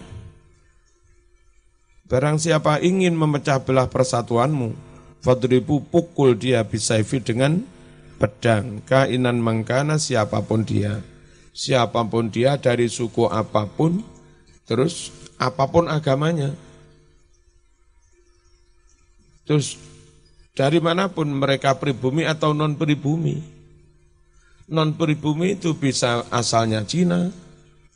Barang 2.08 2.40
siapa 2.40 2.80
ingin 2.80 3.16
memecah 3.16 3.60
belah 3.60 3.92
persatuanmu, 3.92 4.72
Fadribu 5.22 5.86
pukul 5.86 6.34
dia 6.34 6.66
bisaifi 6.66 7.22
dengan 7.22 7.62
pedang. 8.18 8.82
Kainan 8.90 9.38
mangkana 9.38 10.02
siapa 10.02 10.42
pun 10.42 10.66
dia. 10.66 11.04
Siapa 11.54 12.02
pun 12.10 12.34
dia 12.34 12.58
dari 12.58 12.90
suku 12.90 13.30
apa 13.30 13.70
pun. 13.70 14.02
Terus 14.66 15.14
apa 15.38 15.70
pun 15.70 15.86
agamanya. 15.86 16.58
Terus 19.46 19.78
dari 20.52 20.80
mana 20.84 21.08
pun 21.12 21.32
mereka 21.32 21.78
pribumi 21.80 22.28
atau 22.28 22.52
non 22.52 22.76
pribumi. 22.76 23.40
Non 24.72 24.96
pribumi 24.96 25.60
itu 25.60 25.76
bisa 25.76 26.24
asalnya 26.32 26.84
Cina, 26.88 27.28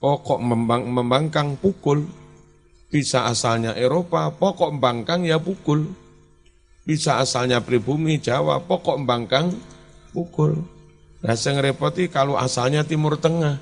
pokok 0.04 0.40
membang, 0.40 0.84
membangkang 0.88 1.56
pukul. 1.56 2.04
Bisa 2.92 3.28
asalnya 3.28 3.76
Eropa, 3.76 4.32
pokok 4.32 4.72
membangkang 4.72 5.28
ya 5.28 5.42
pukul 5.42 6.06
bisa 6.86 7.18
asalnya 7.18 7.66
pribumi 7.66 8.22
Jawa, 8.22 8.62
pokok 8.62 9.02
Bangkang 9.04 9.50
pukul. 10.14 10.62
Nah, 11.26 11.34
saya 11.34 11.58
ngerepoti 11.58 12.14
kalau 12.14 12.38
asalnya 12.38 12.86
Timur 12.86 13.18
Tengah. 13.18 13.58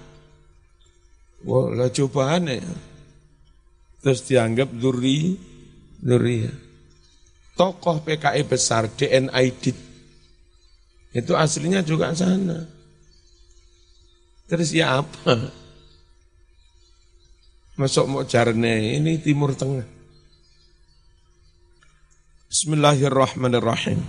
Wah, 1.47 1.71
lah 1.71 1.87
cobaan 1.87 2.51
ya. 2.51 2.67
Terus 4.03 4.27
dianggap 4.27 4.67
duri, 4.75 5.39
duri 6.03 6.35
ya. 6.43 6.53
Tokoh 7.53 8.01
PKI 8.01 8.41
besar 8.49 8.89
DNID 8.89 9.93
itu 11.13 11.33
aslinya 11.37 11.85
juga 11.85 12.09
sana. 12.17 12.65
Terus 14.49 14.73
ya 14.73 15.05
apa? 15.05 15.37
Masuk 17.77 18.05
mau 18.09 18.25
jarne 18.25 18.97
ini 18.97 19.21
Timur 19.21 19.53
Tengah. 19.53 19.85
Bismillahirrahmanirrahim. 22.49 24.01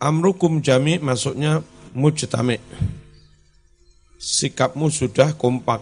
Amrukum 0.00 0.60
jami 0.60 0.96
maksudnya 1.00 1.60
mujtami. 1.92 2.56
Sikapmu 4.16 4.88
sudah 4.92 5.36
kompak. 5.36 5.80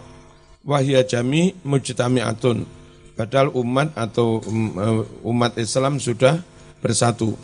Wahya 0.66 1.06
jami 1.06 1.54
mujtami'atun. 1.66 2.79
Padahal 3.20 3.52
umat 3.52 3.92
atau 4.00 4.40
um, 4.48 4.72
uh, 4.80 5.04
umat 5.28 5.52
Islam 5.60 6.00
sudah 6.00 6.40
bersatu. 6.80 7.36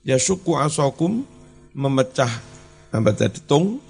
Ya 0.00 0.16
syuku 0.16 0.56
asokum 0.56 1.28
memecah 1.76 2.32
apa 2.88 3.12
tadi 3.12 3.44
tung 3.44 3.84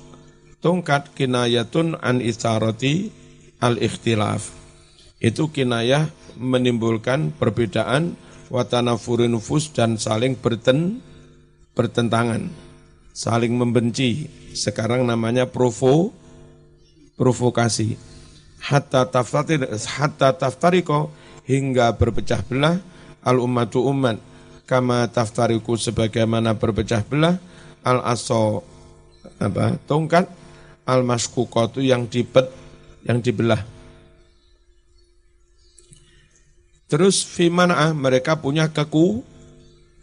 Tongkat 0.59 1.15
kinayatun 1.15 2.03
an 2.03 2.19
isarati 2.19 3.15
al-ikhtilaf. 3.63 4.51
Itu 5.23 5.55
kinayah 5.55 6.11
menimbulkan 6.35 7.31
perbedaan 7.39 8.19
watanafuri 8.51 9.31
nufus 9.31 9.71
dan 9.71 10.03
saling 10.03 10.35
berten, 10.35 10.99
bertentangan, 11.79 12.51
saling 13.15 13.55
membenci. 13.55 14.27
Sekarang 14.51 15.07
namanya 15.07 15.47
provo, 15.47 16.11
provokasi. 17.15 17.95
Hatta 18.59 19.07
taftatir, 19.07 19.63
hatta 19.71 20.35
taftariko 20.35 21.15
hingga 21.49 21.97
berpecah 21.97 22.45
belah 22.45 22.77
al 23.25 23.41
ummatu 23.41 23.81
umat 23.89 24.21
kama 24.69 25.09
taftariku 25.09 25.81
sebagaimana 25.81 26.53
berpecah 26.53 27.01
belah 27.09 27.41
al 27.81 28.05
aso 28.05 28.61
apa 29.41 29.81
tongkat 29.89 30.29
al 30.85 31.01
maskukotu 31.09 31.81
yang 31.81 32.05
dipet 32.05 32.53
yang 33.09 33.25
dibelah. 33.25 33.65
Terus 36.89 37.21
fimanah 37.21 37.93
mereka 37.93 38.41
punya 38.41 38.69
keku 38.69 39.21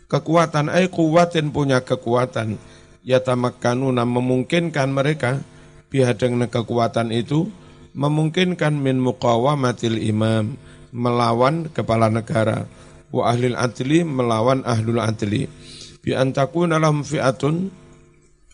kekuatan 0.05 0.69
ay 0.69 0.89
kuwatin 0.89 1.49
punya 1.49 1.81
kekuatan 1.81 2.61
yatamakkanuna 3.01 4.05
memungkinkan 4.05 4.93
mereka 4.93 5.41
pihak 5.89 6.21
dengan 6.21 6.45
kekuatan 6.45 7.09
itu 7.09 7.49
memungkinkan 7.97 8.77
min 8.77 9.01
muqawamatil 9.01 9.97
imam 9.97 10.53
melawan 10.95 11.67
kepala 11.67 12.07
negara. 12.07 12.63
Wa 13.11 13.35
ahlil 13.35 13.59
adli 13.59 14.07
melawan 14.07 14.63
ahlul 14.63 15.03
adli. 15.03 15.51
Bi 15.99 16.15
antakuna 16.15 16.79
lahum 16.79 17.03
fi'atun 17.03 17.67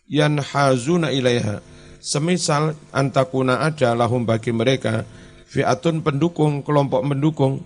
yanhazuna 0.10 1.14
ilaiha. 1.14 1.62
Semisal 2.02 2.74
antakuna 2.90 3.62
ada 3.62 3.94
lahum 3.94 4.26
bagi 4.26 4.50
mereka 4.50 5.06
fi'atun 5.54 6.02
pendukung 6.02 6.66
kelompok 6.66 7.06
pendukung 7.06 7.62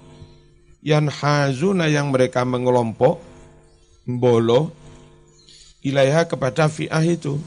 yang 0.83 1.07
hazuna 1.07 1.87
yang 1.87 2.11
mereka 2.11 2.43
mengelompok 2.43 3.23
bolo 4.03 4.75
ilaiha 5.79 6.27
kepada 6.27 6.67
fi'ah 6.67 7.05
itu. 7.07 7.39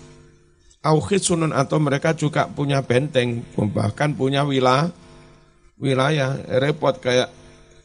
Au 0.79 1.03
sunun 1.03 1.53
atau 1.53 1.77
mereka 1.83 2.15
juga 2.15 2.47
punya 2.49 2.81
benteng 2.81 3.43
bahkan 3.75 4.15
punya 4.15 4.47
wilayah 4.47 4.89
wilayah 5.79 6.35
repot 6.61 6.99
kayak 6.99 7.31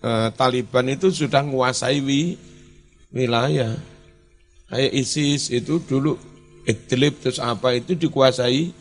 eh, 0.02 0.30
Taliban 0.34 0.90
itu 0.90 1.14
sudah 1.14 1.46
menguasai 1.46 2.02
wi, 2.02 2.36
wilayah 3.14 3.78
kayak 4.70 4.92
ISIS 4.94 5.54
itu 5.54 5.80
dulu 5.82 6.18
Idlib 6.64 7.20
terus 7.20 7.38
apa 7.44 7.76
itu 7.76 7.94
dikuasai 7.94 8.72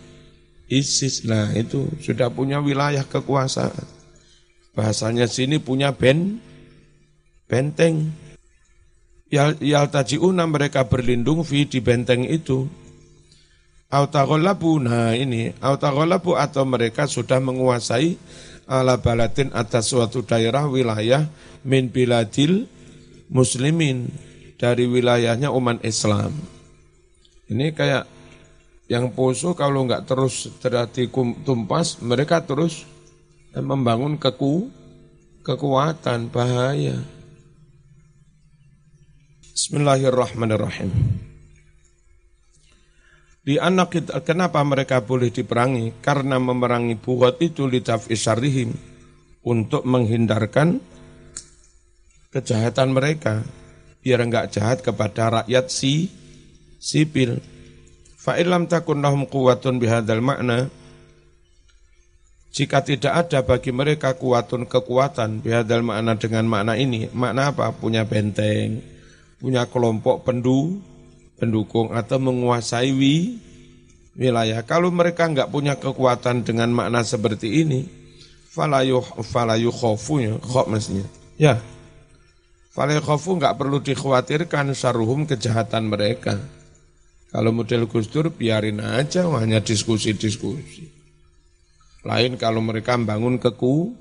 ISIS 0.73 1.29
nah 1.29 1.53
itu 1.53 1.87
sudah 2.01 2.33
punya 2.33 2.59
wilayah 2.59 3.05
kekuasaan 3.05 4.03
bahasanya 4.73 5.29
sini 5.29 5.61
punya 5.61 5.93
band 5.93 6.53
benteng. 7.53 8.09
Yaltaji'una 9.61 10.49
mereka 10.49 10.89
berlindung 10.89 11.45
fi 11.45 11.69
di 11.69 11.85
benteng 11.85 12.25
itu. 12.25 12.69
Autagholabu, 13.93 14.81
nah 14.81 15.13
ini, 15.13 15.53
autagholabu 15.61 16.33
atau 16.33 16.65
mereka 16.65 17.05
sudah 17.05 17.37
menguasai 17.45 18.17
ala 18.73 18.97
balatin 18.97 19.53
atas 19.53 19.93
suatu 19.93 20.25
daerah 20.25 20.65
wilayah 20.65 21.29
min 21.69 21.93
biladil 21.93 22.65
muslimin 23.29 24.09
dari 24.57 24.89
wilayahnya 24.89 25.53
umat 25.53 25.85
Islam. 25.85 26.33
Ini 27.53 27.77
kayak 27.77 28.09
yang 28.89 29.13
poso 29.13 29.53
kalau 29.53 29.85
nggak 29.85 30.09
terus 30.09 30.49
terhati 30.57 31.13
tumpas, 31.45 32.01
mereka 32.01 32.41
terus 32.41 32.89
membangun 33.53 34.17
keku, 34.17 34.73
kekuatan, 35.45 36.33
bahaya. 36.33 36.97
Bismillahirrahmanirrahim. 39.53 41.32
Di 43.43 43.59
anak 43.59 43.99
kita, 43.99 44.23
kenapa 44.23 44.63
mereka 44.63 45.03
boleh 45.03 45.35
diperangi? 45.35 45.99
Karena 45.99 46.39
memerangi 46.39 46.95
buat 46.95 47.43
itu 47.43 47.67
litaf 47.67 48.07
isyarihim 48.07 48.71
untuk 49.43 49.83
menghindarkan 49.83 50.79
kejahatan 52.31 52.95
mereka 52.95 53.43
biar 53.99 54.23
enggak 54.23 54.55
jahat 54.55 54.79
kepada 54.87 55.43
rakyat 55.43 55.67
si 55.75 56.07
sipil. 56.79 57.43
Fa'ilam 58.15 58.71
takun 58.71 59.03
lahum 59.03 59.27
kuwatun 59.27 59.83
bihadal 59.83 60.23
makna 60.23 60.71
jika 62.53 62.85
tidak 62.85 63.27
ada 63.27 63.41
bagi 63.43 63.73
mereka 63.73 64.13
kuatun 64.15 64.69
kekuatan 64.69 65.41
bihadal 65.41 65.81
makna 65.81 66.15
dengan 66.15 66.45
makna 66.45 66.77
ini, 66.77 67.09
makna 67.11 67.51
apa? 67.51 67.73
Punya 67.73 68.05
benteng, 68.05 68.85
punya 69.41 69.65
kelompok 69.67 70.29
pendu, 70.29 70.79
pendukung 71.43 71.91
atau 71.91 72.23
menguasai 72.23 72.95
wi, 72.95 73.43
wilayah. 74.15 74.63
Kalau 74.63 74.95
mereka 74.95 75.27
nggak 75.27 75.51
punya 75.51 75.75
kekuatan 75.75 76.47
dengan 76.47 76.71
makna 76.71 77.03
seperti 77.03 77.67
ini, 77.67 77.83
falayu 78.55 79.03
falayu 79.03 79.75
khofu 79.75 80.23
ya, 80.23 80.39
khok 80.39 80.71
mestinya. 80.71 81.03
Ya, 81.35 81.59
falayu 82.71 83.03
khofu 83.03 83.43
nggak 83.43 83.59
perlu 83.59 83.83
dikhawatirkan 83.83 84.71
saruhum 84.79 85.27
kejahatan 85.27 85.91
mereka. 85.91 86.39
Kalau 87.35 87.51
model 87.51 87.91
Gus 87.91 88.07
Dur 88.07 88.31
biarin 88.31 88.79
aja 88.79 89.27
hanya 89.43 89.59
diskusi-diskusi. 89.59 90.95
Lain 92.07 92.39
kalau 92.39 92.63
mereka 92.63 92.95
bangun 92.95 93.43
keku, 93.43 93.99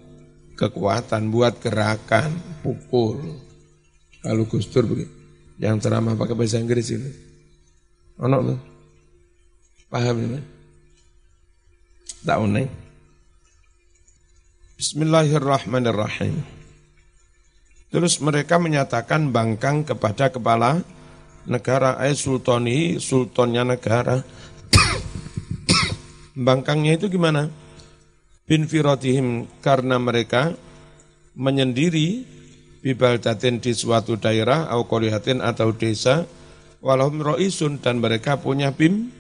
kekuatan 0.60 1.34
buat 1.34 1.58
gerakan, 1.58 2.38
pukul. 2.62 3.18
Kalau 4.22 4.44
Gus 4.46 4.68
Dur 4.70 4.86
yang 5.58 5.80
ceramah 5.80 6.20
pakai 6.20 6.36
bahasa 6.36 6.60
Inggris 6.60 6.92
itu. 6.92 7.31
Ono 8.20 8.38
tuh. 8.44 8.60
Paham 9.88 10.18
ya? 10.20 10.42
Tak 12.28 12.38
unai. 12.44 12.68
Bismillahirrahmanirrahim. 14.76 16.42
Terus 17.92 18.24
mereka 18.24 18.56
menyatakan 18.56 19.36
bangkang 19.36 19.84
kepada 19.84 20.32
kepala 20.32 20.80
negara, 21.44 22.00
eh 22.08 22.16
sultani, 22.16 22.98
sultannya 22.98 23.76
negara. 23.76 24.24
Bangkangnya 26.48 26.96
itu 26.96 27.12
gimana? 27.12 27.52
Bin 28.48 28.66
firatihim 28.66 29.48
karena 29.60 30.00
mereka 30.00 30.56
menyendiri 31.36 32.24
bibaldatin 32.82 33.62
di 33.62 33.72
suatu 33.76 34.18
daerah 34.18 34.68
au 34.72 34.88
kolihatin 34.88 35.40
atau 35.44 35.72
desa 35.72 36.26
walahum 36.82 37.22
roisun 37.22 37.80
dan 37.80 38.02
mereka 38.02 38.42
punya 38.42 38.74
pim, 38.76 39.14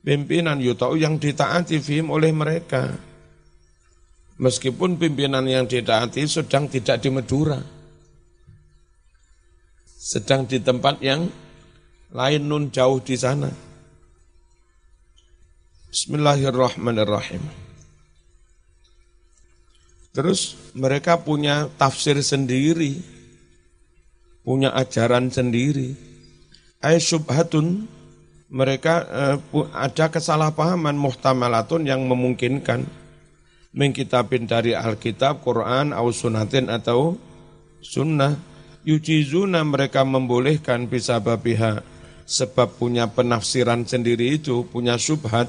pimpinan 0.00 0.58
yutau 0.58 0.96
yang 0.98 1.20
ditaati 1.20 1.78
fihim 1.78 2.10
oleh 2.10 2.32
mereka. 2.32 2.96
Meskipun 4.40 4.98
pimpinan 4.98 5.46
yang 5.46 5.70
ditaati 5.70 6.26
sedang 6.26 6.66
tidak 6.66 6.98
di 6.98 7.08
Madura 7.12 7.74
sedang 10.04 10.44
di 10.44 10.60
tempat 10.60 11.00
yang 11.00 11.32
lain 12.12 12.42
nun 12.44 12.68
jauh 12.68 13.00
di 13.00 13.16
sana. 13.16 13.48
Bismillahirrahmanirrahim. 15.88 17.40
Terus 20.12 20.60
mereka 20.76 21.16
punya 21.24 21.72
tafsir 21.80 22.20
sendiri, 22.20 23.00
punya 24.44 24.76
ajaran 24.76 25.32
sendiri. 25.32 25.96
Ay 26.84 27.00
subhatun, 27.00 27.88
mereka 28.52 29.08
eh, 29.08 29.36
ada 29.72 30.12
kesalahpahaman 30.12 30.92
muhtamalatun 31.00 31.88
yang 31.88 32.04
memungkinkan 32.04 32.84
mengkitabin 33.72 34.44
dari 34.44 34.76
Alkitab, 34.76 35.40
Quran, 35.40 35.96
au 35.96 36.12
sunatin 36.12 36.68
atau 36.68 37.16
sunnah. 37.80 38.36
Yujizuna 38.84 39.64
mereka 39.64 40.04
membolehkan 40.04 40.92
bisa 40.92 41.16
babiha 41.16 41.80
sebab 42.28 42.76
punya 42.76 43.08
penafsiran 43.08 43.88
sendiri 43.88 44.36
itu, 44.36 44.68
punya 44.68 45.00
subhat 45.00 45.48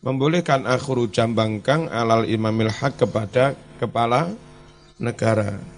membolehkan 0.00 0.64
akhru 0.64 1.10
jambangkang 1.10 1.90
alal 1.92 2.24
imamil 2.24 2.72
haq 2.72 3.04
kepada 3.04 3.52
kepala 3.76 4.32
negara. 4.96 5.77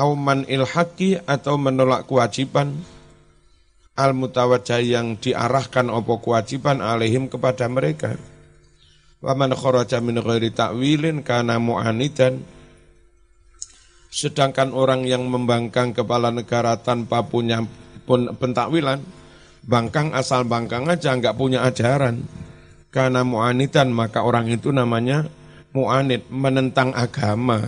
Auman 0.00 0.48
ilhaki 0.48 1.20
atau 1.28 1.60
menolak 1.60 2.08
kewajiban 2.08 2.80
al 4.00 4.16
mutawajjah 4.16 4.80
yang 4.80 5.20
diarahkan 5.20 5.92
opo 5.92 6.24
kewajiban 6.24 6.80
alaihim 6.80 7.28
kepada 7.28 7.68
mereka. 7.68 8.16
Waman 9.20 9.52
kharaja 9.52 10.00
min 10.00 10.16
ghairi 10.16 10.48
ta'wilin 10.56 11.20
kana 11.20 11.60
mu'anidan 11.60 12.40
sedangkan 14.08 14.72
orang 14.72 15.04
yang 15.04 15.28
membangkang 15.28 15.92
kepala 15.92 16.32
negara 16.32 16.80
tanpa 16.80 17.22
punya 17.28 17.62
pun 18.08 18.32
pentakwilan 18.34 19.04
bangkang 19.68 20.16
asal 20.16 20.48
bangkang 20.48 20.88
aja 20.88 21.12
nggak 21.12 21.36
punya 21.36 21.68
ajaran. 21.68 22.24
Karena 22.88 23.20
mu'anitan 23.22 23.92
maka 23.92 24.24
orang 24.24 24.48
itu 24.48 24.72
namanya 24.72 25.28
mu'anid, 25.76 26.26
menentang 26.32 26.90
agama. 26.90 27.62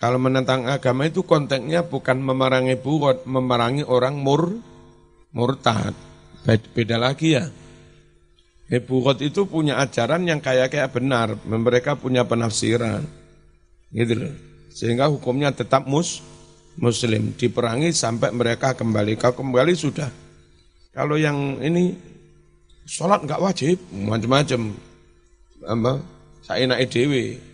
Kalau 0.00 0.16
menentang 0.16 0.64
agama 0.64 1.04
itu 1.04 1.20
konteksnya 1.20 1.84
bukan 1.84 2.24
memerangi 2.24 2.72
buat, 2.80 3.28
memerangi 3.28 3.84
orang 3.84 4.16
mur, 4.16 4.56
murtad. 5.36 5.92
Beda 6.72 6.96
lagi 6.96 7.36
ya. 7.36 7.44
Eh, 8.72 8.80
buat 8.80 9.20
itu 9.20 9.44
punya 9.44 9.76
ajaran 9.76 10.24
yang 10.24 10.40
kayak 10.40 10.72
kayak 10.72 10.96
benar, 10.96 11.36
mereka 11.44 12.00
punya 12.00 12.24
penafsiran, 12.24 13.04
gitu 13.92 14.24
loh. 14.24 14.32
Sehingga 14.72 15.12
hukumnya 15.12 15.52
tetap 15.52 15.84
mus, 15.84 16.24
muslim, 16.80 17.36
diperangi 17.36 17.92
sampai 17.92 18.32
mereka 18.32 18.72
kembali. 18.72 19.20
Kalau 19.20 19.36
kembali 19.36 19.74
sudah. 19.76 20.08
Kalau 20.96 21.20
yang 21.20 21.60
ini 21.60 21.92
sholat 22.88 23.20
nggak 23.28 23.42
wajib, 23.42 23.76
macam-macam, 23.92 24.72
apa? 25.68 25.92
Saya 26.40 26.64
naik 26.72 26.88
dewi 26.88 27.49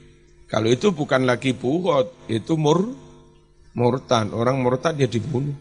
kalau 0.46 0.70
itu 0.70 0.94
bukan 0.94 1.26
lagi 1.26 1.50
buhot, 1.50 2.30
itu 2.30 2.54
mur 2.54 2.94
murtad. 3.74 4.30
Orang 4.30 4.62
murtad 4.62 4.94
dia 4.94 5.10
dibunuh. 5.10 5.54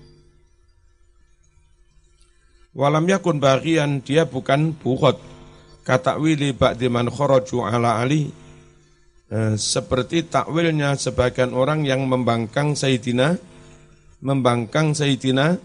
Walam 2.76 3.08
yakun 3.10 3.42
bagian 3.42 4.04
dia 4.06 4.30
bukan 4.30 4.78
buhot. 4.78 5.18
Kata 5.86 6.18
wili 6.18 6.54
ba'di 6.54 6.90
man 6.90 7.10
kharaju 7.10 7.66
ala 7.66 8.02
Ali. 8.02 8.30
Eh, 9.26 9.58
seperti 9.58 10.30
takwilnya 10.30 10.94
sebagian 10.94 11.58
orang 11.58 11.82
yang 11.82 12.06
membangkang 12.06 12.78
Sayyidina 12.78 13.42
membangkang 14.22 14.94
Sayyidina 14.94 15.58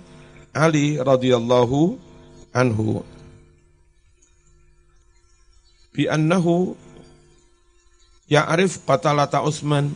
Ali 0.57 0.97
radhiyallahu 0.97 2.01
anhu 2.57 3.05
bi 5.93 6.09
annahu 6.09 6.73
Ya 8.31 8.47
Arif 8.47 8.87
Qatalata 8.87 9.43
Utsman 9.43 9.91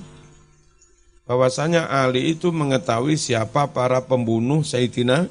bahwasanya 1.23 1.87
Ali 1.87 2.35
itu 2.35 2.51
mengetahui 2.51 3.15
siapa 3.15 3.71
para 3.71 4.03
pembunuh 4.11 4.67
Sayyidina 4.67 5.31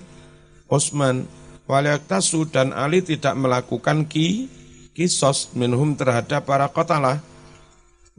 Utsman 0.71 1.27
Waliyaktasu 1.67 2.47
dan 2.47 2.71
Ali 2.71 3.03
tidak 3.03 3.35
melakukan 3.39 4.07
ki 4.07 4.47
kisos 4.95 5.51
minhum 5.55 5.95
terhadap 5.95 6.43
para 6.43 6.67
qatalah. 6.71 7.23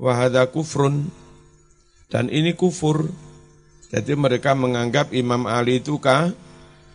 Wahada 0.00 0.48
kufrun. 0.48 1.08
Dan 2.08 2.28
ini 2.28 2.52
kufur. 2.52 3.08
Jadi 3.88 4.12
mereka 4.18 4.52
menganggap 4.52 5.14
Imam 5.14 5.46
Ali 5.46 5.78
itu 5.78 5.96
kah 5.96 6.34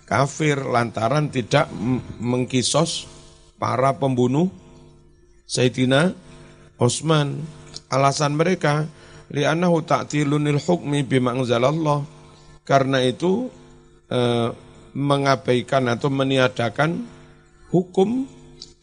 kafir 0.03 0.61
lantaran 0.61 1.31
tidak 1.31 1.69
mengkisos 2.19 3.07
para 3.61 3.95
pembunuh 3.95 4.51
Sayyidina 5.47 6.17
Utsman 6.81 7.39
Alasan 7.89 8.37
mereka 8.37 8.85
li'annahu 9.33 9.81
ta'tilunil 9.81 10.61
hukmi 10.61 11.01
bima 11.05 11.33
anzalallah. 11.33 12.05
Karena 12.61 13.01
itu 13.01 13.49
eh, 14.13 14.49
mengabaikan 14.93 15.89
atau 15.89 16.13
meniadakan 16.13 17.05
hukum 17.73 18.29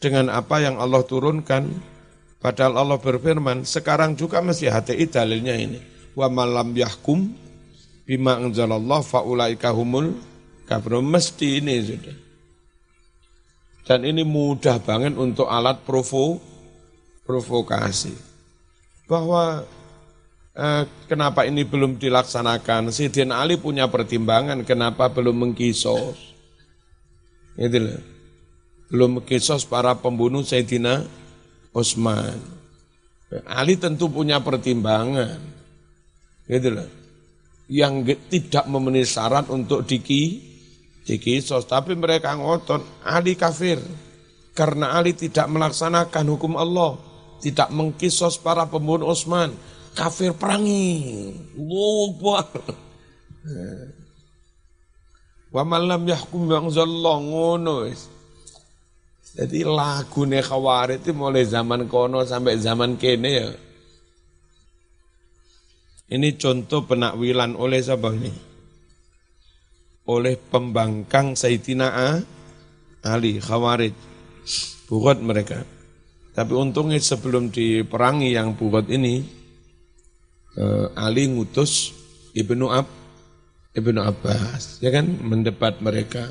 dengan 0.03 0.27
apa 0.31 0.59
yang 0.59 0.75
Allah 0.75 1.03
turunkan. 1.07 1.71
Padahal 2.37 2.83
Allah 2.83 2.99
berfirman, 2.99 3.63
sekarang 3.63 4.19
juga 4.19 4.43
masih 4.43 4.69
HTI 4.69 5.07
dalilnya 5.07 5.55
ini. 5.55 5.79
Wa 6.13 6.27
malam 6.27 6.75
yahkum 6.75 7.31
bima 8.03 8.35
anzalallah 8.35 8.99
faulaika 9.07 9.71
humul 9.71 10.19
kafirun. 10.67 11.07
Mesti 11.07 11.63
ini 11.63 11.75
sudah. 11.79 12.17
Dan 13.87 14.03
ini 14.03 14.27
mudah 14.27 14.83
banget 14.83 15.15
untuk 15.15 15.47
alat 15.47 15.79
provo, 15.87 16.43
provokasi 17.23 18.26
bahwa 19.07 19.63
eh, 20.53 20.83
kenapa 21.07 21.47
ini 21.47 21.63
belum 21.63 21.97
dilaksanakan. 21.97 22.91
Sidin 22.91 23.31
Ali 23.31 23.55
punya 23.57 23.87
pertimbangan 23.87 24.61
kenapa 24.67 25.07
belum 25.09 25.47
mengkisos. 25.47 26.35
Itu 27.57 27.79
loh. 27.81 27.99
Belum 28.91 29.19
mengkisos 29.19 29.65
para 29.65 29.97
pembunuh 29.97 30.43
Sayyidina 30.43 31.07
Utsman. 31.73 32.37
Ali 33.47 33.79
tentu 33.79 34.11
punya 34.11 34.43
pertimbangan. 34.43 35.39
Gitu 36.45 36.69
loh. 36.71 36.87
Yang 37.67 38.15
tidak 38.31 38.63
memenuhi 38.71 39.03
syarat 39.03 39.51
untuk 39.51 39.83
diki, 39.83 40.39
dikisos. 41.03 41.67
Tapi 41.67 41.99
mereka 41.99 42.31
ngotot, 42.39 43.03
Ali 43.03 43.35
kafir. 43.35 43.79
Karena 44.55 44.95
Ali 44.95 45.11
tidak 45.11 45.51
melaksanakan 45.51 46.25
hukum 46.31 46.55
Allah 46.55 47.06
tidak 47.43 47.69
mengkisos 47.69 48.41
para 48.41 48.65
pembunuh 48.65 49.13
Utsman, 49.13 49.53
kafir 49.93 50.33
perangi. 50.33 51.33
Lupa. 51.57 52.45
Wa 55.47 55.63
malam 55.63 56.03
yahkum 56.03 56.51
yang 56.51 56.67
ngono 56.67 57.87
Jadi 59.37 59.61
lagu 59.61 60.25
nih 60.25 60.41
khawarit 60.41 61.05
itu 61.05 61.13
mulai 61.13 61.45
zaman 61.45 61.85
kono 61.85 62.25
sampai 62.25 62.57
zaman 62.57 62.97
kene 62.97 63.29
ya. 63.29 63.49
Ini 66.07 66.39
contoh 66.39 66.87
penakwilan 66.87 67.53
oleh 67.53 67.77
siapa 67.83 68.09
ini? 68.17 68.33
Oleh 70.09 70.39
pembangkang 70.39 71.37
Sayyidina 71.37 72.17
Ali 73.05 73.37
Khawarij. 73.37 73.93
Buat 74.87 75.19
mereka. 75.19 75.76
Tapi 76.37 76.53
untungnya 76.53 77.01
sebelum 77.01 77.49
diperangi 77.49 78.37
yang 78.37 78.53
buat 78.53 78.85
ini, 78.93 79.25
eh, 80.53 80.85
Ali 80.93 81.25
ngutus 81.25 81.89
Ibnu 82.37 82.69
Ab, 82.69 82.85
Ibnu 83.73 83.97
Abbas, 83.97 84.77
ya 84.85 84.93
kan, 84.93 85.17
mendebat 85.25 85.81
mereka. 85.81 86.29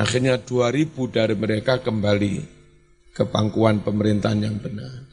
Akhirnya 0.00 0.40
2000 0.40 1.12
dari 1.12 1.36
mereka 1.36 1.76
kembali 1.76 2.40
ke 3.12 3.28
pangkuan 3.28 3.84
pemerintahan 3.84 4.40
yang 4.48 4.56
benar. 4.56 5.04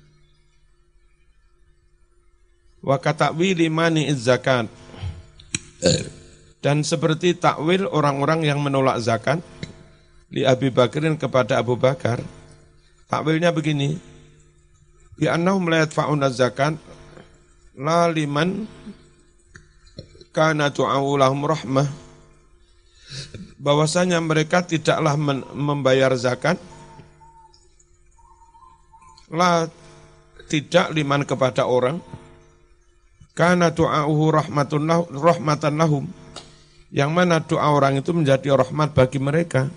Wa 2.80 2.96
katakwili 3.04 3.68
mani 3.68 4.08
zakat. 4.16 4.72
Dan 6.64 6.88
seperti 6.88 7.36
takwil 7.36 7.84
orang-orang 7.92 8.48
yang 8.48 8.64
menolak 8.64 9.04
zakat, 9.04 9.44
li 10.32 10.48
Abi 10.48 10.72
Bakrin 10.72 11.20
kepada 11.20 11.60
Abu 11.60 11.76
Bakar, 11.76 12.24
Takwilnya 13.16 13.56
begini. 13.56 13.96
Bi 15.16 15.32
annahum 15.32 15.72
la 15.72 15.88
yadfa'una 15.88 16.28
zakat 16.28 16.76
la 17.80 18.12
liman 18.12 18.68
kana 20.36 20.68
tu'au 20.68 21.16
lahum 21.16 21.48
rahmah. 21.48 21.88
Bahwasanya 23.56 24.20
mereka 24.20 24.68
tidaklah 24.68 25.16
membayar 25.56 26.12
zakat 26.20 26.60
la 29.32 29.72
tidak 30.52 30.92
liman 30.92 31.24
kepada 31.24 31.72
orang 31.72 32.04
karena 33.32 33.72
doa'uhu 33.72 34.28
rahmatun 34.28 34.92
rahmatan 35.08 35.80
lahum 35.80 36.04
yang 36.92 37.16
mana 37.16 37.40
doa 37.40 37.64
orang 37.72 37.96
itu 37.96 38.12
menjadi 38.12 38.60
rahmat 38.60 38.92
bagi 38.92 39.24
mereka 39.24 39.72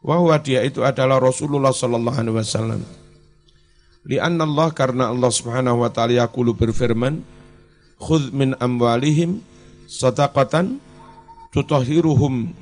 Wahwa 0.00 0.40
dia 0.40 0.64
itu 0.64 0.80
adalah 0.80 1.20
Rasulullah 1.20 1.76
sallallahu 1.76 2.16
alaihi 2.16 2.36
wasallam. 2.40 2.80
Lianna 4.08 4.48
Allah 4.48 4.68
karena 4.72 5.12
Allah 5.12 5.28
Subhanahu 5.28 5.84
wa 5.84 5.92
taala 5.92 6.24
yaqulu 6.24 6.56
berfirman, 6.56 7.20
"Khudh 8.00 8.32
min 8.32 8.56
amwalihim 8.56 9.44
sadaqatan 9.84 10.80
tutahhiruhum 11.52 12.56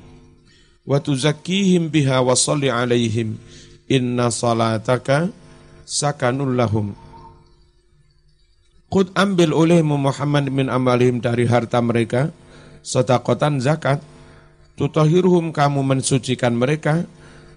wa 0.83 0.97
tuzakkihim 0.99 1.87
biha 1.87 2.19
wa 2.19 2.35
shalli 2.35 2.67
alaihim 2.67 3.39
inna 3.87 4.27
salataka 4.27 5.31
sakanul 5.87 6.59
lahum." 6.59 6.91
Qud 8.91 9.15
ambil 9.15 9.53
olehmu 9.55 9.95
Muhammad 9.95 10.49
min 10.51 10.67
amalihim 10.67 11.21
dari 11.23 11.45
harta 11.47 11.79
mereka, 11.79 12.33
sedekatan 12.81 13.61
zakat, 13.61 14.01
tutahhiruhum 14.75 15.53
kamu 15.53 15.85
mensucikan 15.85 16.57
mereka, 16.57 17.05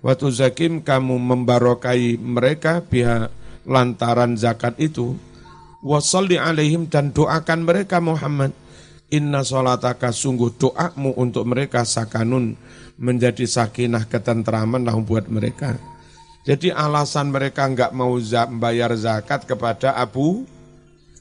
Waktu 0.02 0.28
zakim 0.34 0.82
kamu 0.82 1.14
membarokai 1.16 2.18
mereka 2.18 2.82
pihak 2.82 3.30
lantaran 3.62 4.34
zakat 4.34 4.74
itu. 4.82 5.14
Wasalli 5.82 6.38
alaihim 6.38 6.90
dan 6.90 7.14
doakan 7.14 7.66
mereka 7.66 8.02
Muhammad. 8.02 8.54
Inna 9.12 9.46
salataka 9.46 10.10
sungguh 10.10 10.54
doamu 10.58 11.14
untuk 11.14 11.46
mereka 11.46 11.86
sakanun 11.86 12.58
menjadi 12.98 13.44
sakinah 13.44 14.08
ketentraman 14.10 14.82
lah 14.82 14.96
buat 14.98 15.28
mereka. 15.30 15.76
Jadi 16.42 16.74
alasan 16.74 17.30
mereka 17.30 17.68
enggak 17.68 17.94
mau 17.94 18.18
bayar 18.58 18.90
zakat 18.98 19.46
kepada 19.46 19.94
Abu 19.94 20.42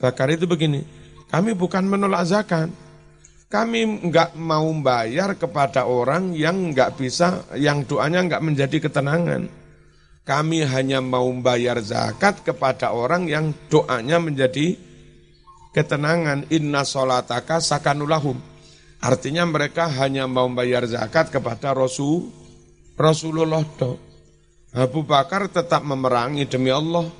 Bakar 0.01 0.33
itu 0.33 0.49
begini, 0.49 0.81
kami 1.29 1.53
bukan 1.53 1.85
menolak 1.85 2.25
zakat, 2.25 2.73
Kami 3.51 4.07
enggak 4.07 4.31
mau 4.39 4.71
bayar 4.79 5.35
kepada 5.35 5.83
orang 5.83 6.31
yang 6.31 6.71
enggak 6.71 6.95
bisa, 6.95 7.43
yang 7.59 7.83
doanya 7.83 8.23
enggak 8.23 8.43
menjadi 8.47 8.87
ketenangan. 8.87 9.51
Kami 10.23 10.63
hanya 10.63 11.03
mau 11.03 11.27
bayar 11.43 11.83
zakat 11.83 12.47
kepada 12.47 12.95
orang 12.95 13.27
yang 13.27 13.51
doanya 13.67 14.23
menjadi 14.23 14.79
ketenangan. 15.75 16.47
Inna 16.47 16.87
solataka 16.87 17.59
sakanulahum. 17.59 18.39
Artinya 19.03 19.43
mereka 19.43 19.91
hanya 19.99 20.31
mau 20.31 20.47
bayar 20.47 20.87
zakat 20.87 21.27
kepada 21.27 21.75
Rasul, 21.75 22.31
Rasulullah. 22.95 23.67
Abu 24.71 25.03
Bakar 25.03 25.51
tetap 25.51 25.83
memerangi 25.83 26.47
demi 26.47 26.71
Allah. 26.71 27.11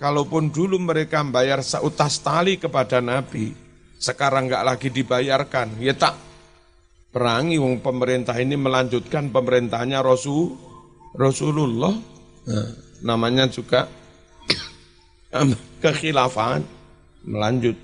Kalaupun 0.00 0.50
dulu 0.50 0.82
mereka 0.82 1.22
bayar 1.22 1.62
seutas 1.62 2.18
tali 2.18 2.58
kepada 2.58 2.98
Nabi, 2.98 3.69
sekarang 4.00 4.48
nggak 4.48 4.64
lagi 4.64 4.88
dibayarkan, 4.88 5.76
ya 5.76 5.92
tak. 5.92 6.16
Perangi 7.12 7.60
wong 7.60 7.84
pemerintah 7.84 8.32
ini 8.40 8.56
melanjutkan 8.56 9.28
pemerintahnya 9.28 10.00
Rasul 10.00 10.56
Rasulullah. 11.12 11.92
Nah, 12.48 12.70
namanya 13.04 13.44
juga 13.50 13.90
kekhilafan. 15.84 16.64
Melanjut. 17.20 17.76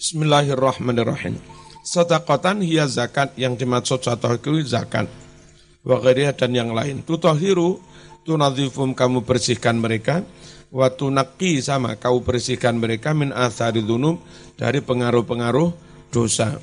Bismillahirrahmanirrahim. 0.00 1.36
Sedekatan 1.84 2.64
hiya 2.64 2.88
zakat. 2.88 3.34
Yang 3.36 3.66
dimaksud 3.66 4.00
sedekah 4.06 4.38
itu 4.38 4.62
zakat. 4.64 5.10
Wa 5.82 5.98
dan 6.14 6.50
yang 6.54 6.70
lain. 6.72 7.02
Tutahiru 7.02 7.82
tunadzifum 8.22 8.94
kamu 8.94 9.26
bersihkan 9.26 9.78
mereka 9.78 10.22
wa 10.72 10.88
tunaqi 10.88 11.60
sama 11.60 12.00
kau 12.00 12.24
bersihkan 12.24 12.80
mereka 12.80 13.12
min 13.12 13.30
athari 13.30 13.84
dunub 13.84 14.18
dari 14.56 14.80
pengaruh-pengaruh 14.80 15.70
dosa. 16.08 16.56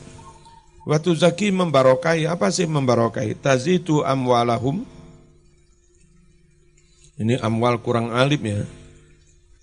Waktu 0.90 1.14
zaki 1.14 1.54
membarokai, 1.54 2.26
apa 2.26 2.50
sih 2.50 2.66
membarokai? 2.66 3.38
Tazitu 3.38 4.02
amwalahum. 4.02 4.82
Ini 7.20 7.38
amwal 7.44 7.78
kurang 7.84 8.10
alim 8.10 8.42
ya. 8.42 8.64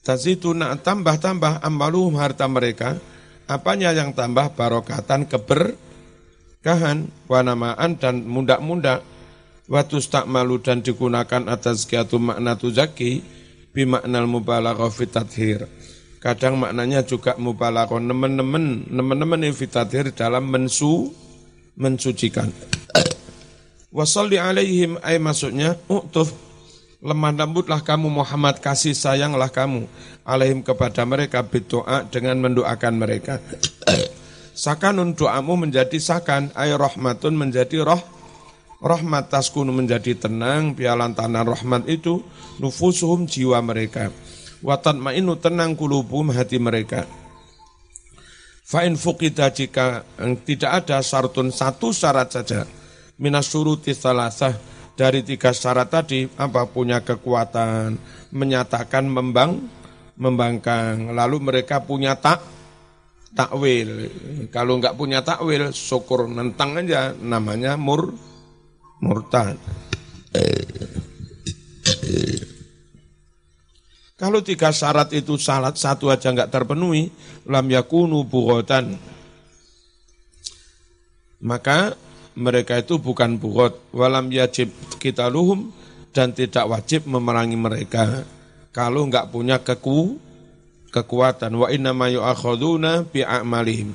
Tazitu 0.07 0.55
nak 0.55 0.87
tambah-tambah 0.87 1.67
amwaluhum 1.67 2.15
harta 2.21 2.47
mereka. 2.47 2.95
Apanya 3.51 3.91
yang 3.91 4.15
tambah 4.15 4.55
barokatan 4.55 5.27
keberkahan, 5.27 7.11
wanamaan 7.27 7.99
dan 7.99 8.23
munda-munda. 8.23 9.03
Waktu 9.67 9.99
stak 9.99 10.31
malu 10.31 10.63
dan 10.63 10.79
digunakan 10.79 11.43
atas 11.51 11.91
kiatu 11.91 12.23
makna 12.23 12.55
tuzaki 12.55 13.19
bimaknal 13.75 14.31
mubalaghah 14.31 14.95
fi 14.95 15.11
tathir. 15.11 15.67
Kadang 16.23 16.63
maknanya 16.63 17.03
juga 17.03 17.35
mubalaghah 17.35 17.99
nemen-nemen, 17.99 18.87
nemen-nemen 18.87 19.51
fi 19.51 19.67
tathir 19.67 20.15
dalam 20.15 20.47
mensu 20.47 21.11
mensucikan. 21.75 22.55
Wasalli 23.91 24.39
alaihim 24.39 25.03
ay 25.03 25.19
maksudnya 25.19 25.75
u'tuf 25.91 26.31
lemah 27.03 27.35
lembutlah 27.35 27.83
kamu 27.83 28.07
Muhammad 28.07 28.63
kasih 28.63 28.95
sayanglah 28.95 29.51
kamu 29.51 29.91
alaihim 30.23 30.63
kepada 30.63 31.03
mereka 31.03 31.43
berdoa 31.43 32.07
dengan 32.07 32.39
mendoakan 32.39 32.95
mereka. 33.03 33.43
Sakanun 34.57 35.13
doamu 35.13 35.59
menjadi 35.59 36.01
sakan, 36.01 36.49
ay 36.57 36.73
rahmatun 36.73 37.37
menjadi 37.37 37.85
roh 37.85 38.01
rahmat 38.81 39.33
taskunu 39.33 39.73
menjadi 39.73 40.17
tenang 40.17 40.77
pialan 40.77 41.17
tanah 41.17 41.45
rahmat 41.45 41.89
itu 41.89 42.21
nufusuhum 42.61 43.25
jiwa 43.25 43.61
mereka. 43.65 44.13
Watan 44.65 45.01
ma'inu 45.01 45.37
tenang 45.37 45.77
kulubum 45.77 46.33
hati 46.33 46.57
mereka. 46.57 47.05
Fa'in 48.67 48.99
fuqida 48.99 49.55
jika 49.55 50.03
tidak 50.43 50.83
ada 50.83 50.99
syartun 50.99 51.55
satu 51.55 51.95
syarat 51.95 52.35
saja. 52.35 52.67
Minas 53.17 53.47
suruti 53.49 53.95
salasah 53.95 54.59
dari 54.99 55.23
tiga 55.23 55.55
syarat 55.55 55.89
tadi 55.89 56.27
apa 56.35 56.67
punya 56.67 56.99
kekuatan 57.05 57.95
menyatakan 58.35 59.07
membang 59.07 59.71
membangkang. 60.19 61.15
Lalu 61.15 61.37
mereka 61.39 61.79
punya 61.85 62.19
tak 62.19 62.43
takwil. 63.39 64.11
Kalau 64.51 64.81
enggak 64.81 64.99
punya 64.99 65.23
takwil 65.23 65.71
syukur 65.71 66.27
nentang 66.27 66.75
aja 66.81 67.15
namanya 67.15 67.79
mur 67.79 68.17
murtad. 69.01 69.57
Kalau 74.17 74.41
tiga 74.41 74.73
syarat 74.73 75.13
itu 75.13 75.37
syarat 75.37 75.77
satu 75.77 76.09
aja 76.09 76.33
nggak 76.33 76.49
terpenuhi, 76.49 77.13
lam 77.45 77.69
yakunu 77.69 78.25
bughotan. 78.25 78.97
Maka 81.45 81.93
mereka 82.33 82.81
itu 82.81 82.97
bukan 82.97 83.37
bugot, 83.37 83.77
walam 83.93 84.33
yajib 84.33 84.73
kita 84.97 85.29
luhum 85.29 85.69
dan 86.17 86.33
tidak 86.33 86.65
wajib 86.65 87.05
memerangi 87.05 87.61
mereka 87.61 88.25
kalau 88.73 89.05
nggak 89.05 89.29
punya 89.29 89.61
keku 89.61 90.17
kekuatan. 90.97 91.53
Wa 91.53 91.69
inna 91.69 91.93
ma 91.93 92.09
yu'akhaduna 92.09 93.05
bi 93.13 93.21
a'malihim. 93.21 93.93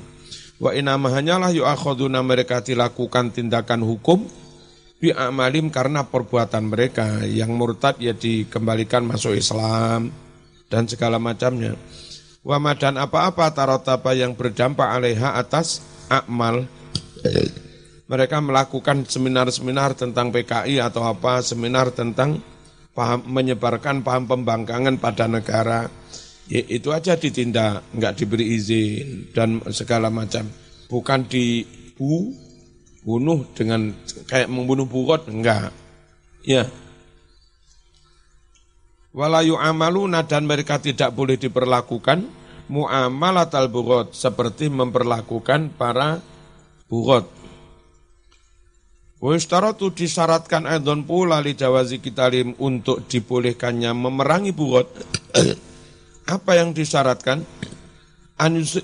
Wa 0.62 0.70
inna 0.70 0.94
hanyalah 0.94 1.50
yu'akhaduna 1.50 2.22
mereka 2.22 2.62
dilakukan 2.62 3.34
tindakan 3.34 3.82
hukum 3.82 4.22
bi 5.02 5.10
amalim 5.10 5.66
karena 5.74 6.06
perbuatan 6.06 6.70
mereka 6.70 7.26
yang 7.26 7.58
murtad 7.58 7.98
ya 7.98 8.14
dikembalikan 8.14 9.02
masuk 9.02 9.34
Islam 9.34 10.14
dan 10.70 10.86
segala 10.86 11.18
macamnya. 11.18 11.74
Wa 12.46 12.62
dan 12.78 12.94
apa-apa 12.94 13.50
yang 14.14 14.38
berdampak 14.38 14.86
alaiha 14.86 15.34
atas 15.34 15.82
akmal. 16.06 16.70
Mereka 18.06 18.38
melakukan 18.46 19.02
seminar-seminar 19.02 19.98
tentang 19.98 20.30
PKI 20.30 20.78
atau 20.78 21.02
apa, 21.02 21.42
seminar 21.42 21.90
tentang 21.90 22.38
paham 22.94 23.26
menyebarkan 23.26 24.06
paham 24.06 24.30
pembangkangan 24.30 25.02
pada 25.02 25.26
negara. 25.26 25.90
Ya, 26.46 26.62
itu 26.66 26.94
aja 26.94 27.18
ditindak, 27.18 27.90
nggak 27.90 28.22
diberi 28.22 28.54
izin 28.54 29.34
dan 29.34 29.62
segala 29.74 30.14
macam. 30.14 30.46
Bukan 30.86 31.26
dibu 31.26 32.34
bunuh 33.02 33.42
dengan 33.54 33.90
kayak 34.30 34.48
membunuh 34.50 34.86
bugot 34.86 35.26
enggak. 35.26 35.74
Ya. 36.46 36.70
Walayu 39.12 39.60
amaluna 39.60 40.24
dan 40.24 40.48
mereka 40.48 40.80
tidak 40.80 41.12
boleh 41.12 41.36
diperlakukan 41.36 42.24
muamalat 42.72 43.52
al 43.52 43.68
bugot 43.68 44.16
seperti 44.16 44.72
memperlakukan 44.72 45.76
para 45.76 46.24
bugot 46.88 47.28
Wistaratu 49.22 49.94
disyaratkan 49.94 50.66
aidon 50.66 51.06
pula 51.06 51.38
li 51.38 51.54
jawazi 51.54 52.02
kitalim 52.02 52.58
untuk 52.58 53.06
dibolehkannya 53.06 53.94
memerangi 53.94 54.50
bugot. 54.50 54.90
Apa 56.34 56.58
yang 56.58 56.74
disyaratkan? 56.74 57.46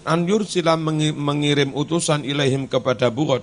Anjur 0.07 0.47
sila 0.47 0.79
mengirim 0.79 1.75
utusan 1.75 2.23
ilaihim 2.23 2.71
kepada 2.71 3.11
bugot 3.11 3.43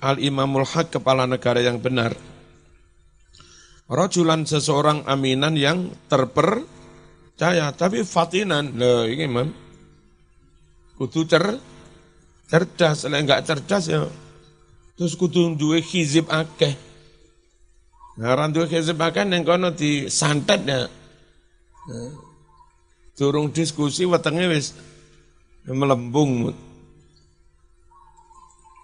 al-imamul 0.00 0.64
haq 0.64 0.96
kepala 0.96 1.28
negara 1.28 1.60
yang 1.60 1.78
benar. 1.78 2.16
Rajulan 3.90 4.46
seseorang 4.46 5.04
aminan 5.04 5.58
yang 5.58 5.92
terpercaya, 6.08 7.74
tapi 7.76 8.06
fatinan. 8.06 8.72
Loh, 8.78 9.04
ini 9.04 9.26
man. 9.26 9.50
Kudu 10.94 11.26
cer, 11.26 11.58
cerdas, 12.46 13.08
lah 13.08 13.18
enggak 13.18 13.44
cerdas 13.44 13.84
ya. 13.88 14.04
Terus 14.94 15.16
kudu 15.16 15.56
duwe 15.56 15.80
hizib 15.80 16.28
akeh. 16.28 16.76
Nah, 18.20 18.36
orang 18.36 18.52
duwe 18.52 18.68
hizib 18.68 19.00
akeh 19.00 19.24
yang 19.24 19.48
kono 19.48 19.72
santet 20.12 20.60
ya. 20.68 20.86
Turung 23.16 23.48
diskusi 23.50 24.04
wetenge 24.04 24.44
wis 24.52 24.76
melembung. 25.66 26.52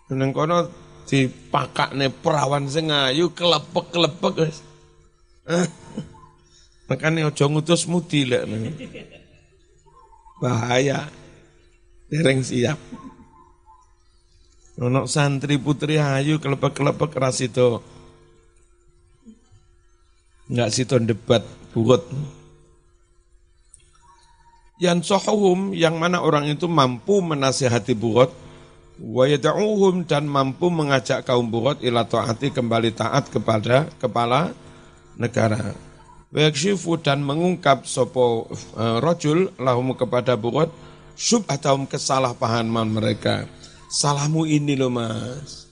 Nang 0.09 0.31
kono 0.33 0.86
dipakakne 1.07 2.11
perawan 2.11 2.66
sing 2.66 2.90
ayu 2.90 3.31
kelepek-kelepek 3.31 4.35
wis. 4.43 4.59
Makanya 6.91 7.31
ojo 7.31 7.45
ngutus 7.51 7.87
mudi 7.87 8.26
lek. 8.26 8.47
Bahaya. 10.43 11.07
Dereng 12.07 12.43
siap. 12.43 12.78
Ono 14.78 15.09
santri 15.09 15.57
putri 15.57 15.99
ayu 15.99 16.39
kelepek-kelepek 16.39 17.11
ras 17.16 17.43
itu. 17.43 17.81
Enggak 20.47 20.70
situ 20.70 20.95
debat 21.03 21.43
burut. 21.74 22.07
Yang 24.76 25.09
sohum 25.09 25.72
yang 25.72 25.97
mana 25.97 26.20
orang 26.20 26.47
itu 26.53 26.68
mampu 26.68 27.24
menasihati 27.24 27.97
burut 27.97 28.45
wa 28.97 29.28
dan 30.09 30.24
mampu 30.24 30.72
mengajak 30.72 31.24
kaum 31.28 31.53
bugot 31.53 31.84
ila 31.84 32.09
taati 32.09 32.49
kembali 32.53 32.97
taat 32.97 33.28
kepada 33.28 33.92
kepala 34.01 34.57
negara. 35.20 35.76
Wa 36.32 36.49
dan 37.01 37.20
mengungkap 37.24 37.84
sopo 37.84 38.49
uh, 38.76 38.99
rojul 39.01 39.53
lahum 39.61 39.92
kepada 39.92 40.36
bugot 40.36 40.72
syubhatahum 41.16 41.88
kesalahpahaman 41.88 42.88
mereka. 42.88 43.49
Salahmu 43.88 44.44
ini 44.44 44.76
loh 44.76 44.92
mas. 44.92 45.64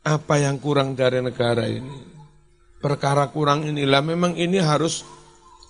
Apa 0.00 0.40
yang 0.40 0.56
kurang 0.56 0.96
dari 0.96 1.20
negara 1.20 1.68
ini? 1.68 2.08
Perkara 2.80 3.28
kurang 3.28 3.68
inilah 3.68 4.00
memang 4.00 4.32
ini 4.32 4.56
harus 4.56 5.04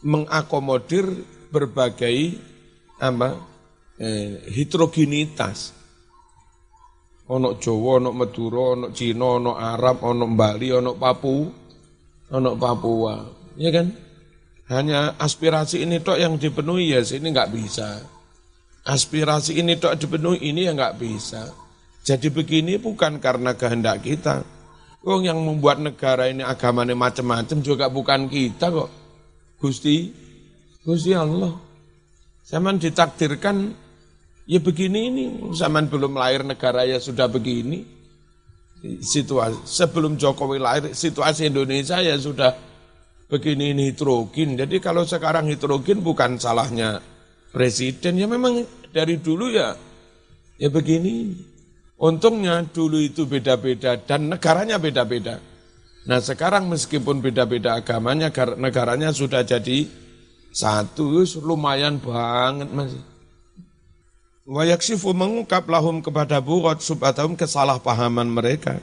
mengakomodir 0.07 1.07
berbagai 1.51 2.39
apa 3.03 3.35
eh, 3.99 4.39
heterogenitas. 4.55 5.80
Ono 7.31 7.55
Jawa, 7.63 8.03
ono 8.03 8.11
Madura, 8.11 8.75
ono 8.75 8.87
Cina, 8.91 9.39
ono 9.39 9.55
Arab, 9.55 10.03
ono 10.03 10.27
Bali, 10.35 10.75
ono 10.75 10.99
Papua, 10.99 11.47
ono 12.35 12.51
Papua. 12.59 13.15
Ya 13.55 13.71
kan? 13.71 13.95
Hanya 14.71 15.19
aspirasi 15.19 15.83
ini 15.83 15.99
tok 15.99 16.19
yang 16.19 16.39
dipenuhi 16.39 16.95
ya 16.95 17.03
sini 17.03 17.35
nggak 17.35 17.51
bisa. 17.51 18.03
Aspirasi 18.87 19.59
ini 19.59 19.75
tok 19.75 19.99
dipenuhi 19.99 20.47
ini 20.47 20.67
ya 20.67 20.75
nggak 20.75 20.95
bisa. 20.99 21.51
Jadi 22.07 22.31
begini 22.31 22.79
bukan 22.79 23.19
karena 23.19 23.59
kehendak 23.59 24.07
kita. 24.07 24.47
Wong 25.03 25.27
yang 25.27 25.43
membuat 25.43 25.83
negara 25.83 26.31
ini 26.31 26.47
agamanya 26.47 26.95
macam-macam 26.95 27.59
juga 27.67 27.91
bukan 27.91 28.31
kita 28.31 28.71
kok. 28.71 28.91
Gusti, 29.59 30.15
Gusti 30.87 31.19
Allah. 31.19 31.51
Zaman 32.47 32.79
ditakdirkan 32.79 33.75
ya 34.51 34.59
begini 34.59 35.01
ini. 35.07 35.25
Zaman 35.55 35.87
belum 35.87 36.19
lahir 36.19 36.43
negara 36.43 36.83
ya 36.83 36.99
sudah 36.99 37.31
begini. 37.31 37.87
Situasi 38.83 39.63
sebelum 39.63 40.19
Jokowi 40.19 40.59
lahir 40.59 40.91
situasi 40.91 41.53
Indonesia 41.53 42.03
ya 42.03 42.17
sudah 42.19 42.51
begini 43.31 43.71
ini 43.77 43.95
hidrogen. 43.95 44.59
Jadi 44.59 44.83
kalau 44.83 45.07
sekarang 45.07 45.47
hidrogen 45.47 46.03
bukan 46.03 46.41
salahnya 46.41 46.99
presiden, 47.55 48.19
ya 48.19 48.27
memang 48.27 48.67
dari 48.91 49.23
dulu 49.23 49.55
ya 49.55 49.79
ya 50.59 50.69
begini. 50.73 51.47
Untungnya 52.01 52.65
dulu 52.65 52.97
itu 52.97 53.29
beda-beda 53.29 54.01
dan 54.01 54.33
negaranya 54.33 54.81
beda-beda. 54.81 55.37
Nah 56.09 56.17
sekarang 56.17 56.73
meskipun 56.73 57.21
beda-beda 57.21 57.77
agamanya, 57.77 58.33
negaranya 58.57 59.13
sudah 59.13 59.45
jadi 59.45 59.85
satu, 60.49 61.21
lumayan 61.45 62.01
banget 62.01 62.73
masih. 62.73 63.05
Wayaksifu 64.51 65.15
mengungkap 65.15 65.71
lahum 65.71 66.03
kepada 66.03 66.43
burat 66.43 66.83
subhatahum 66.83 67.39
kesalahpahaman 67.39 68.27
mereka. 68.27 68.83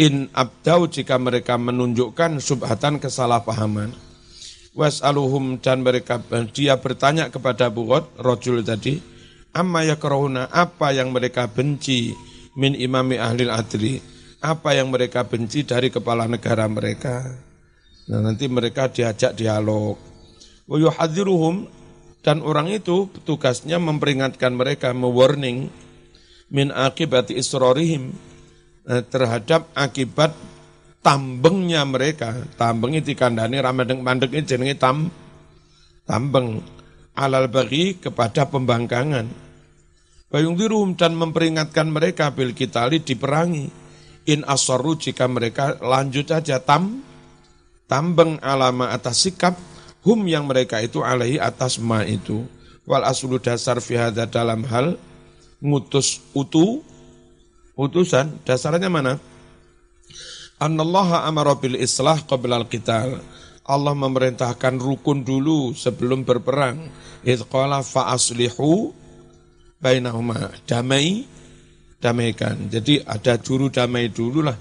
In 0.00 0.32
abdau 0.32 0.88
jika 0.88 1.20
mereka 1.20 1.60
menunjukkan 1.60 2.40
subhatan 2.40 2.96
kesalahpahaman. 2.96 3.92
Was'aluhum 4.72 5.60
dan 5.60 5.84
mereka 5.84 6.16
dia 6.48 6.80
bertanya 6.80 7.28
kepada 7.28 7.68
Bukhot, 7.68 8.08
rojul 8.16 8.64
tadi, 8.64 9.04
amma 9.52 9.84
yakrahuna, 9.84 10.48
apa 10.48 10.96
yang 10.96 11.12
mereka 11.12 11.44
benci 11.44 12.16
min 12.56 12.72
imami 12.72 13.20
ahli 13.20 13.52
adli, 13.52 14.00
apa 14.40 14.72
yang 14.72 14.88
mereka 14.88 15.28
benci 15.28 15.68
dari 15.68 15.92
kepala 15.92 16.24
negara 16.24 16.64
mereka. 16.72 17.20
Nah 18.08 18.24
nanti 18.24 18.48
mereka 18.48 18.88
diajak 18.88 19.36
dialog. 19.36 20.00
Wa 20.64 20.76
dan 22.22 22.40
orang 22.42 22.70
itu 22.70 23.10
tugasnya 23.26 23.82
memperingatkan 23.82 24.54
mereka, 24.54 24.94
mewarning 24.94 25.68
min 26.48 26.70
akibati 26.70 27.34
isrorihim 27.34 28.14
Eh, 28.82 28.98
terhadap 29.06 29.70
akibat 29.78 30.34
tambengnya 31.06 31.86
mereka. 31.86 32.34
Tambeng 32.58 32.98
itu 32.98 33.14
kandani 33.14 33.62
ramadeng 33.62 34.02
mandek 34.02 34.34
ini 34.34 34.42
jenenge 34.42 34.74
tam 34.74 35.06
tambeng 36.02 36.58
alal 37.14 37.46
bagi 37.46 37.94
kepada 38.02 38.50
pembangkangan. 38.50 39.30
Bayung 40.34 40.58
dirum 40.58 40.98
dan 40.98 41.14
memperingatkan 41.14 41.94
mereka 41.94 42.34
bil 42.34 42.50
kitali 42.58 42.98
diperangi. 42.98 43.70
In 44.26 44.42
asoru 44.46 44.98
jika 44.98 45.30
mereka 45.30 45.78
lanjut 45.78 46.30
aja 46.34 46.58
tam 46.58 47.06
tambeng 47.86 48.42
alama 48.42 48.90
atas 48.90 49.26
sikap 49.26 49.54
hum 50.02 50.26
yang 50.26 50.46
mereka 50.46 50.82
itu 50.82 51.02
alaihi 51.02 51.38
atas 51.38 51.78
ma 51.78 52.02
itu. 52.06 52.46
Wal 52.82 53.06
asulu 53.06 53.38
dasar 53.38 53.78
fihada 53.78 54.26
dalam 54.26 54.66
hal 54.66 54.98
ngutus 55.62 56.18
utu 56.34 56.82
utusan 57.78 58.42
dasarnya 58.42 58.90
mana? 58.90 59.22
Anallaha 60.58 61.26
amara 61.26 61.54
bil 61.58 61.78
islah 61.78 62.18
qabla 62.22 62.62
al-qital. 62.62 63.18
Allah 63.62 63.94
memerintahkan 63.94 64.78
rukun 64.78 65.22
dulu 65.22 65.74
sebelum 65.74 66.26
berperang. 66.26 66.90
Idh 67.22 67.46
qala 67.46 67.82
fa 67.86 68.10
aslihu 68.10 68.90
bainahuma. 69.78 70.50
Damai 70.66 71.26
damaikan. 72.02 72.70
Jadi 72.70 73.02
ada 73.06 73.38
juru 73.38 73.70
damai 73.70 74.10
dulu 74.10 74.42
lah. 74.42 74.58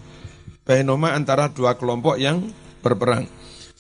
Bainahuma 0.62 1.18
antara 1.18 1.50
dua 1.50 1.74
kelompok 1.74 2.22
yang 2.22 2.50
berperang. 2.86 3.26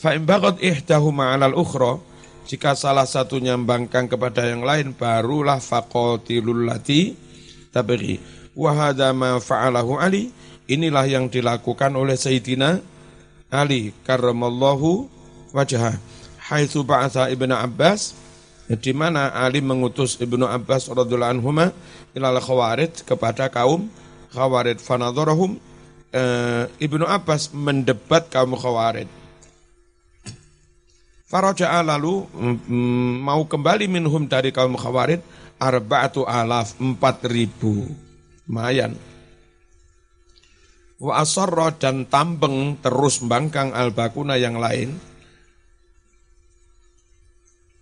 Fa 0.01 0.17
in 0.17 0.25
baghat 0.25 0.57
ihdahuma 0.57 1.37
'alal 1.37 1.53
ukhra 1.53 2.01
jika 2.49 2.73
salah 2.73 3.05
satunya 3.05 3.53
membangkang 3.53 4.09
kepada 4.09 4.49
yang 4.49 4.65
lain 4.65 4.97
barulah 4.97 5.61
faqatilul 5.61 6.65
lati 6.65 7.13
tabri 7.69 8.17
Wahada 8.51 9.15
ma 9.15 9.39
fa'alahu 9.39 9.95
Ali. 9.95 10.33
Inilah 10.67 11.07
yang 11.07 11.27
dilakukan 11.27 11.91
oleh 11.95 12.15
Sayyidina 12.15 12.79
Ali 13.51 13.95
karramallahu 14.03 15.07
wajah. 15.55 15.99
Haitsu 16.51 16.83
ba'atha 16.83 17.31
Ibnu 17.31 17.55
Abbas 17.55 18.15
di 18.67 18.91
mana 18.95 19.31
Ali 19.31 19.59
mengutus 19.59 20.19
Ibnu 20.19 20.47
Abbas 20.47 20.87
radhiyallahu 20.87 21.39
anhuma 21.39 21.75
ilal 22.15 22.39
khawarid 22.39 23.03
kepada 23.03 23.51
kaum 23.51 23.91
khawarid 24.31 24.79
fanadharahum 24.79 25.59
e, 26.11 26.23
Ibnu 26.79 27.03
Abbas 27.03 27.51
mendebat 27.51 28.31
kaum 28.31 28.55
khawarid 28.55 29.07
Faraja'a 31.31 31.79
lalu 31.79 32.27
mm, 32.67 33.23
mau 33.23 33.47
kembali 33.47 33.87
minhum 33.87 34.27
dari 34.27 34.51
kaum 34.51 34.75
khawarid 34.75 35.23
arba'atu 35.63 36.27
alaf 36.27 36.75
empat 36.75 37.23
ribu 37.31 37.87
Mayan. 38.51 38.99
Wa 40.99 41.23
asarra 41.23 41.71
dan 41.71 42.03
tambeng 42.11 42.75
terus 42.83 43.23
bangkang 43.23 43.71
al-bakuna 43.71 44.35
yang 44.35 44.59
lain. 44.59 44.99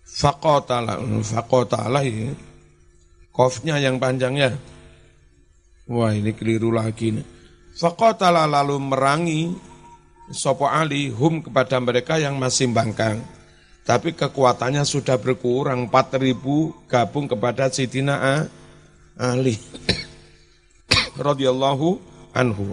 Faqatala, 0.06 1.02
faqatala 1.26 2.06
ini. 2.06 2.30
Kofnya 3.34 3.82
yang 3.82 3.98
panjangnya. 3.98 4.54
Wah 5.90 6.14
ini 6.14 6.38
keliru 6.38 6.70
lagi 6.70 7.18
nih. 7.18 7.26
Faqatala 7.82 8.46
lalu 8.46 8.78
merangi 8.78 9.42
Sopo 10.30 10.70
Ali 10.70 11.10
hum 11.10 11.42
kepada 11.42 11.82
mereka 11.82 12.22
yang 12.22 12.38
masih 12.38 12.70
bangkang. 12.70 13.39
Tapi 13.90 14.14
kekuatannya 14.14 14.86
sudah 14.86 15.18
berkurang 15.18 15.90
4000 15.90 16.86
gabung 16.86 17.26
kepada 17.26 17.74
Sidina 17.74 18.46
Ali 19.18 19.58
radhiyallahu 21.26 21.98
anhu. 22.38 22.70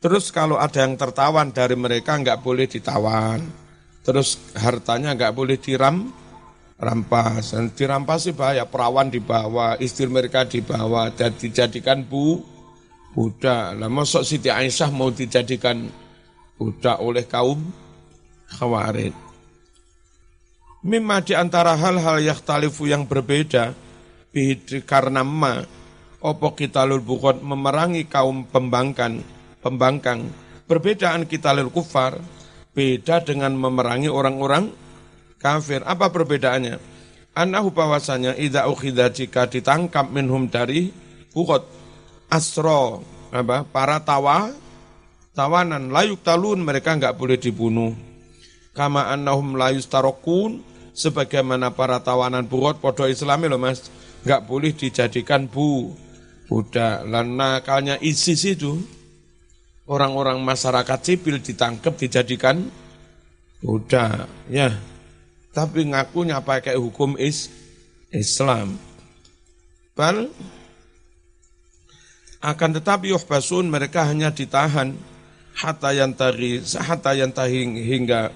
Terus 0.00 0.32
kalau 0.32 0.56
ada 0.56 0.80
yang 0.80 0.96
tertawan 0.96 1.52
dari 1.52 1.76
mereka 1.76 2.16
nggak 2.16 2.40
boleh 2.40 2.64
ditawan. 2.64 3.44
Terus 4.00 4.40
hartanya 4.56 5.12
nggak 5.12 5.34
boleh 5.36 5.60
diram, 5.60 6.08
rampas. 6.80 7.52
Dan 7.52 7.76
dirampas 7.76 8.24
sih 8.24 8.32
bahaya, 8.32 8.64
perawan 8.64 9.12
dibawa, 9.12 9.76
istri 9.76 10.08
mereka 10.08 10.48
dibawa, 10.48 11.12
dan 11.12 11.36
dijadikan 11.36 12.00
bu, 12.00 12.40
budak. 13.12 13.76
Lah 13.76 13.92
masuk 13.92 14.24
Siti 14.24 14.48
Aisyah 14.48 14.88
mau 14.88 15.12
dijadikan 15.12 15.84
budak 16.56 16.96
oleh 17.04 17.28
kaum 17.28 17.60
khawarid. 18.50 19.14
Mimma 20.86 21.18
di 21.24 21.34
antara 21.34 21.74
hal-hal 21.74 22.22
yang 22.22 22.38
talifu 22.38 22.86
yang 22.86 23.02
berbeda, 23.02 23.74
karena 24.86 25.26
ma, 25.26 25.64
opo 26.22 26.54
kita 26.54 26.86
lul 26.86 27.02
bukot 27.02 27.42
memerangi 27.42 28.06
kaum 28.06 28.46
pembangkan, 28.46 29.18
pembangkang. 29.58 30.30
Perbedaan 30.66 31.26
kita 31.26 31.54
lul 31.56 31.74
kufar, 31.74 32.18
beda 32.70 33.24
dengan 33.26 33.56
memerangi 33.58 34.06
orang-orang 34.06 34.70
kafir. 35.42 35.82
Apa 35.82 36.12
perbedaannya? 36.12 36.78
Anahu 37.36 37.68
bahwasanya 37.74 38.38
idza 38.38 38.64
ukhidha 38.64 39.12
jika 39.12 39.44
ditangkap 39.44 40.08
minhum 40.08 40.48
dari 40.48 40.88
bukot 41.36 41.68
asro 42.32 43.04
apa 43.28 43.68
para 43.68 44.00
tawa 44.00 44.50
tawanan 45.36 45.92
layuk 45.92 46.24
talun 46.24 46.64
mereka 46.64 46.96
enggak 46.96 47.12
boleh 47.12 47.36
dibunuh 47.36 47.92
kama 48.76 49.08
annahum 49.08 49.56
layus 49.56 49.88
tarokun 49.88 50.60
sebagaimana 50.92 51.72
para 51.72 51.96
tawanan 52.04 52.44
bukot 52.44 52.76
podo 52.84 53.08
islami 53.08 53.48
loh 53.48 53.56
mas 53.56 53.88
enggak 54.22 54.44
boleh 54.44 54.76
dijadikan 54.76 55.48
bu 55.48 55.96
budak. 56.46 57.06
Lan 57.06 57.34
nakalnya 57.34 57.98
ISIS 57.98 58.42
itu 58.46 58.78
orang-orang 59.86 60.42
masyarakat 60.42 60.98
sipil 61.02 61.42
ditangkap 61.42 61.94
dijadikan 61.98 62.66
budak, 63.62 64.30
ya. 64.50 64.74
Tapi 65.50 65.88
ngakunya 65.90 66.38
pakai 66.42 66.76
hukum 66.76 67.16
is 67.16 67.48
Islam. 68.12 68.76
Bal 69.96 70.28
akan 72.44 72.70
tetapi 72.78 73.10
yuhbasun 73.10 73.66
mereka 73.66 74.06
hanya 74.06 74.28
ditahan 74.28 74.92
hatta 75.56 75.96
yantahi 75.96 76.60
hatta 76.60 77.16
hingga 77.16 78.28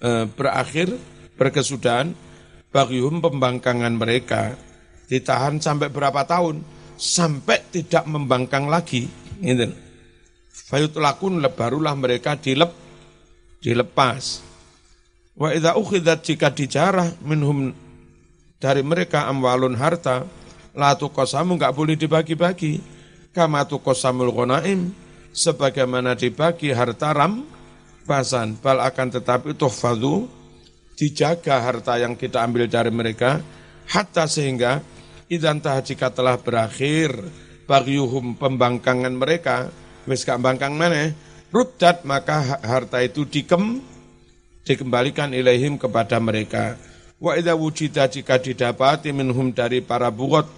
e, 0.00 0.26
berakhir 0.30 0.94
berkesudahan 1.34 2.14
bagium 2.74 3.22
pembangkangan 3.22 3.94
mereka 3.94 4.58
ditahan 5.06 5.60
sampai 5.62 5.90
berapa 5.90 6.26
tahun 6.26 6.62
sampai 6.98 7.62
tidak 7.70 8.06
membangkang 8.06 8.70
lagi 8.70 9.10
gitu. 9.42 9.70
Fayutlakun 10.70 11.42
barulah 11.54 11.94
mereka 11.98 12.38
dilep 12.38 12.72
dilepas. 13.60 14.40
Wa 15.34 15.50
idza 15.50 15.74
jika 16.22 16.54
dijarah 16.54 17.18
minhum 17.26 17.74
dari 18.62 18.86
mereka 18.86 19.26
amwalun 19.26 19.74
harta 19.74 20.24
la 20.72 20.94
tuqasamu 20.94 21.58
enggak 21.58 21.74
boleh 21.74 21.98
dibagi-bagi 21.98 22.80
kama 23.34 23.66
tuqasamul 23.66 24.30
ghanaim 24.30 24.94
sebagaimana 25.34 26.14
dibagi 26.14 26.70
harta 26.70 27.10
ram 27.10 27.42
pasan 28.04 28.60
bal 28.60 28.80
akan 28.84 29.08
tetapi 29.20 29.56
tuhfadu 29.56 30.28
dijaga 30.94 31.58
harta 31.64 31.98
yang 31.98 32.14
kita 32.14 32.44
ambil 32.44 32.70
dari 32.70 32.92
mereka 32.92 33.42
hatta 33.90 34.30
sehingga 34.30 34.84
idan 35.32 35.58
jika 35.60 36.12
telah 36.12 36.38
berakhir 36.38 37.10
bagiuhum 37.64 38.36
pembangkangan 38.36 39.14
mereka 39.16 39.72
wis 40.04 40.22
gak 40.22 40.38
bangkang 40.38 40.76
mana 40.76 41.10
ruddat 41.50 42.04
maka 42.04 42.60
harta 42.60 43.00
itu 43.00 43.24
dikem 43.24 43.80
dikembalikan 44.64 45.30
ilaihim 45.36 45.76
kepada 45.76 46.18
mereka. 46.18 46.74
Wa 47.20 47.38
idza 47.38 47.54
wujida 47.54 48.10
jika 48.10 48.40
didapati 48.42 49.14
minhum 49.14 49.54
dari 49.54 49.84
para 49.84 50.10
bugot 50.10 50.48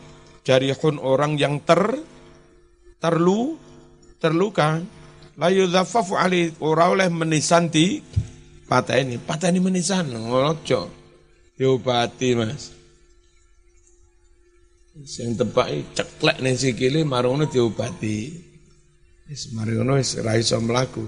dari 0.46 0.72
hun 0.72 0.96
orang 1.02 1.36
yang 1.36 1.60
ter 1.60 2.00
terlu 3.02 3.60
terluka 4.22 4.80
la 5.36 5.52
yudhaffafu 5.52 6.16
ali 6.16 6.52
ora 6.64 6.88
oleh 6.88 7.12
menisanti 7.12 8.00
patah 8.64 8.96
ini 8.96 9.20
patah 9.20 9.52
ini 9.52 9.60
menisan 9.60 10.08
ngojo 10.08 10.88
diobati 11.56 12.28
mas. 12.36 12.72
Sing 15.04 15.36
tepak 15.36 15.92
ceklek 15.92 16.40
ning 16.40 16.56
sikile 16.56 17.04
marono 17.04 17.44
diobati. 17.44 18.32
Wis 19.28 19.52
marono 19.52 20.00
wis 20.00 20.16
ra 20.24 20.40
iso 20.40 20.56
mlaku. 20.56 21.04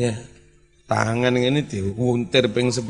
Ya 0.00 0.16
tangan 0.88 1.36
ini 1.36 1.68
diuntir 1.68 2.48
ping 2.48 2.72
10 2.72 2.88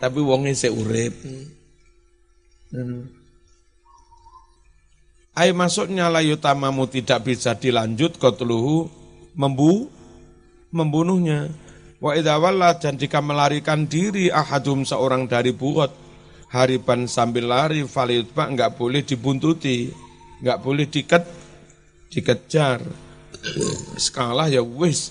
tapi 0.00 0.20
wonge 0.20 0.52
sik 0.52 0.72
urip. 0.72 1.16
Hmm. 2.72 3.23
Ay 5.34 5.50
masuknya 5.50 6.06
layu 6.06 6.38
tamamu 6.38 6.86
tidak 6.86 7.26
bisa 7.26 7.58
dilanjut 7.58 8.22
kotluhu 8.22 8.86
membu 9.34 9.90
membunuhnya. 10.70 11.50
Wa 11.98 12.14
idawalla 12.14 12.78
dan 12.78 12.94
jika 12.94 13.18
melarikan 13.18 13.90
diri 13.90 14.30
ahadum 14.30 14.86
seorang 14.86 15.26
dari 15.26 15.50
bugot 15.50 15.90
hariban 16.54 17.10
sambil 17.10 17.50
lari 17.50 17.82
falidba 17.82 18.46
enggak 18.46 18.78
boleh 18.78 19.02
dibuntuti, 19.02 19.90
enggak 20.38 20.58
boleh 20.62 20.86
diket 20.86 21.26
dikejar. 22.14 22.78
Sekalah 23.98 24.46
ya 24.46 24.62
wis. 24.62 25.10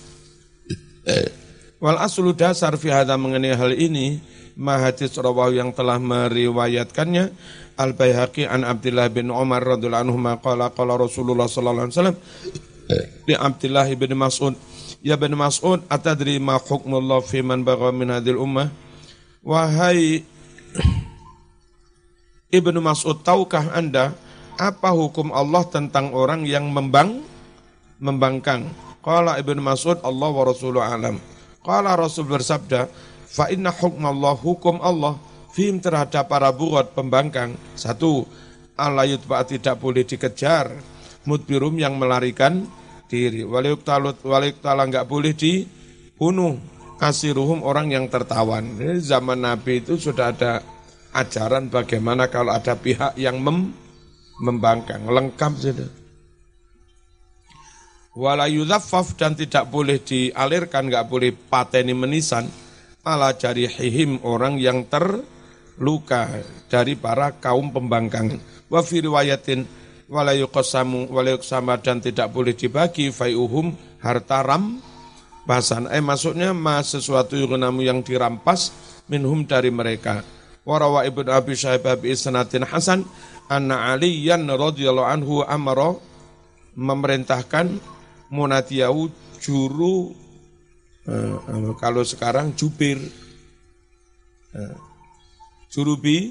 Wal 1.76 2.00
aslu 2.00 2.32
dasar 2.32 2.80
fi 2.80 2.88
mengenai 2.96 3.52
hal 3.52 3.76
ini 3.76 4.24
mahadis 4.56 5.12
rawahu 5.20 5.52
yang 5.52 5.68
telah 5.76 6.00
meriwayatkannya 6.00 7.28
Al 7.74 7.92
Baihaqi 7.98 8.46
an 8.46 8.62
Abdullah 8.62 9.10
bin 9.10 9.34
Umar 9.34 9.62
radhiyallahu 9.62 10.14
anhu 10.14 10.18
qala 10.38 10.70
qala 10.70 10.94
Rasulullah 10.94 11.50
sallallahu 11.50 11.90
alaihi 11.90 11.96
wasallam 11.98 12.18
di 13.24 13.34
Abdullah 13.34 13.88
bin 13.96 14.12
Mas'ud. 14.14 14.54
Ya 15.04 15.20
bin 15.20 15.36
Mas'ud 15.36 15.84
atadri 15.92 16.40
ma 16.40 16.56
hukmullah 16.56 17.20
fi 17.20 17.44
man 17.44 17.60
bagha 17.60 17.92
min 17.92 18.08
hadhihi 18.08 18.40
ummah? 18.40 18.72
Wahai 19.44 20.24
Ibnu 22.58 22.78
Mas'ud 22.80 23.20
tahukah 23.20 23.74
Anda 23.76 24.16
apa 24.56 24.94
hukum 24.94 25.34
Allah 25.34 25.66
tentang 25.68 26.14
orang 26.16 26.48
yang 26.48 26.70
membang 26.72 27.20
membangkang? 28.00 28.70
Qala 29.04 29.36
Ibnu 29.36 29.60
Mas'ud 29.60 30.00
Allah 30.00 30.30
wa 30.32 30.44
Rasuluh 30.48 30.80
alam. 30.80 31.20
Qala 31.60 31.92
Rasul 31.96 32.24
bersabda 32.24 32.88
fa 33.28 33.52
inna 33.52 33.68
hukmallah 33.74 34.36
hukum 34.40 34.80
Allah 34.80 35.20
Fihim 35.54 35.78
terhadap 35.78 36.26
para 36.26 36.50
bugot 36.50 36.98
pembangkang. 36.98 37.54
Satu, 37.78 38.26
alayut 38.74 39.22
pak 39.22 39.54
tidak 39.54 39.78
boleh 39.78 40.02
dikejar. 40.02 40.74
Mudbirum 41.30 41.78
yang 41.78 41.94
melarikan 41.94 42.66
diri. 43.06 43.46
Waliuk 43.46 43.86
talut, 43.86 44.18
waliuk 44.26 44.58
tala 44.58 44.82
nggak 44.90 45.06
boleh 45.06 45.30
dibunuh. 45.30 46.58
Asiruhum 46.98 47.62
orang 47.62 47.94
yang 47.94 48.10
tertawan. 48.10 48.66
Ini 48.74 48.98
zaman 48.98 49.46
Nabi 49.46 49.78
itu 49.78 49.94
sudah 49.94 50.34
ada 50.34 50.58
ajaran 51.14 51.70
bagaimana 51.70 52.26
kalau 52.26 52.50
ada 52.50 52.74
pihak 52.74 53.14
yang 53.14 53.38
mem, 53.38 53.70
membangkang. 54.42 55.06
Lengkap 55.06 55.52
sudah. 55.54 55.90
Walayudhafaf 58.14 59.18
dan 59.18 59.38
tidak 59.38 59.70
boleh 59.70 60.02
dialirkan, 60.02 60.90
nggak 60.90 61.06
boleh 61.06 61.30
pateni 61.30 61.94
menisan. 61.94 62.46
Ala 63.06 63.36
jari 63.36 63.68
hihim 63.70 64.22
orang 64.24 64.58
yang 64.58 64.86
ter 64.86 65.33
luka 65.78 66.30
dari 66.70 66.94
para 66.94 67.34
kaum 67.34 67.70
pembangkang. 67.70 68.38
Wa 68.70 68.80
fi 68.82 69.02
riwayatin 69.02 69.66
wala 70.08 70.36
yuqasamu 70.36 71.10
wala 71.10 71.34
yuqsama 71.34 71.80
dan 71.80 72.00
tidak 72.00 72.30
boleh 72.30 72.52
dibagi 72.52 73.08
faiuhum 73.08 73.72
harta 74.04 74.44
ram 74.44 74.78
bahasan 75.48 75.88
eh 75.92 76.00
maksudnya 76.00 76.52
mas 76.52 76.92
sesuatu 76.92 77.36
yugunamu 77.36 77.84
yang 77.84 78.00
dirampas 78.04 78.72
minhum 79.08 79.44
dari 79.44 79.68
mereka. 79.68 80.24
Warawa 80.64 81.04
ibnu 81.04 81.28
Abi 81.28 81.52
Syaibah 81.52 82.00
bi 82.00 82.16
isnatin 82.16 82.64
hasan 82.64 83.04
anna 83.52 83.92
Aliyan 83.92 84.48
radhiyallahu 84.48 85.08
anhu 85.08 85.44
amara 85.44 85.92
memerintahkan 86.72 87.76
munatiyahu 88.32 89.12
juru 89.44 90.16
eh, 91.04 91.36
kalau 91.76 92.00
sekarang 92.00 92.56
jubir 92.56 92.96
eh, 94.56 94.74
Jurubi, 95.74 96.30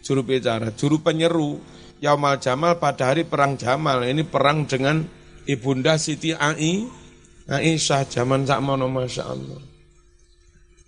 juru 0.00 0.24
bicara, 0.24 0.72
juru 0.72 1.04
penyeru. 1.04 1.60
Yaumal 2.00 2.40
Jamal 2.40 2.80
pada 2.80 3.12
hari 3.12 3.28
perang 3.28 3.60
Jamal. 3.60 4.08
Ini 4.08 4.24
perang 4.24 4.64
dengan 4.64 5.04
Ibunda 5.44 6.00
Siti 6.00 6.32
Ai, 6.32 6.88
Aisyah 7.44 8.08
zaman 8.08 8.48
sakmono 8.48 8.88
Masya 8.88 9.24
Allah. 9.28 9.60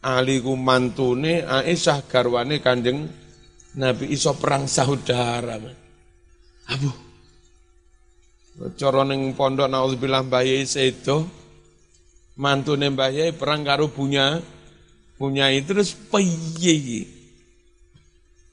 Ali 0.08 0.40
ku 0.40 0.56
mantune 0.56 1.44
Aisyah 1.44 2.08
garwane 2.08 2.64
kanjeng 2.64 3.12
Nabi 3.76 4.08
iso 4.08 4.32
perang 4.40 4.64
saudara. 4.64 5.60
Abu. 6.72 6.90
Cara 8.80 9.04
pondok 9.36 9.68
naudzubillah 9.68 10.24
Mbah 10.32 10.44
Yai 10.48 10.64
sedo 10.64 11.28
mantune 12.40 12.88
Mbah 12.88 13.12
Yai 13.12 13.36
perang 13.36 13.68
karo 13.68 13.92
punya 13.92 14.40
punya 15.20 15.52
itu 15.52 15.76
terus 15.76 15.92
piye 15.92 17.20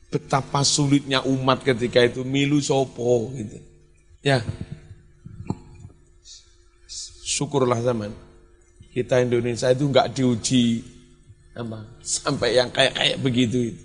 betapa 0.09 0.65
sulitnya 0.65 1.21
umat 1.21 1.61
ketika 1.61 2.01
itu 2.01 2.25
milu 2.25 2.57
sopo 2.59 3.29
gitu. 3.37 3.57
Ya. 4.25 4.41
Syukurlah 7.23 7.79
zaman. 7.79 8.11
Kita 8.89 9.21
Indonesia 9.21 9.69
itu 9.69 9.85
enggak 9.85 10.11
diuji 10.17 10.81
apa 11.53 11.81
sampai 12.01 12.57
yang 12.57 12.69
kayak 12.73 12.93
kayak 12.97 13.17
begitu 13.21 13.73
itu. 13.73 13.83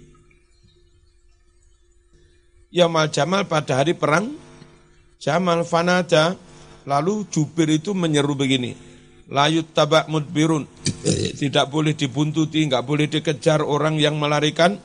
mal 2.88 3.06
Jamal 3.12 3.46
pada 3.46 3.84
hari 3.84 3.94
perang 3.94 4.34
Jamal 5.20 5.62
Fanada 5.62 6.34
lalu 6.84 7.24
jubir 7.28 7.68
itu 7.70 7.92
menyeru 7.92 8.34
begini 8.36 8.74
layut 9.28 9.64
tabak 9.72 10.08
mudbirun 10.10 10.68
tidak 11.40 11.68
boleh 11.68 11.92
dibuntuti, 11.96 12.64
enggak 12.64 12.84
boleh 12.84 13.06
dikejar 13.08 13.64
orang 13.64 13.96
yang 14.00 14.16
melarikan 14.16 14.80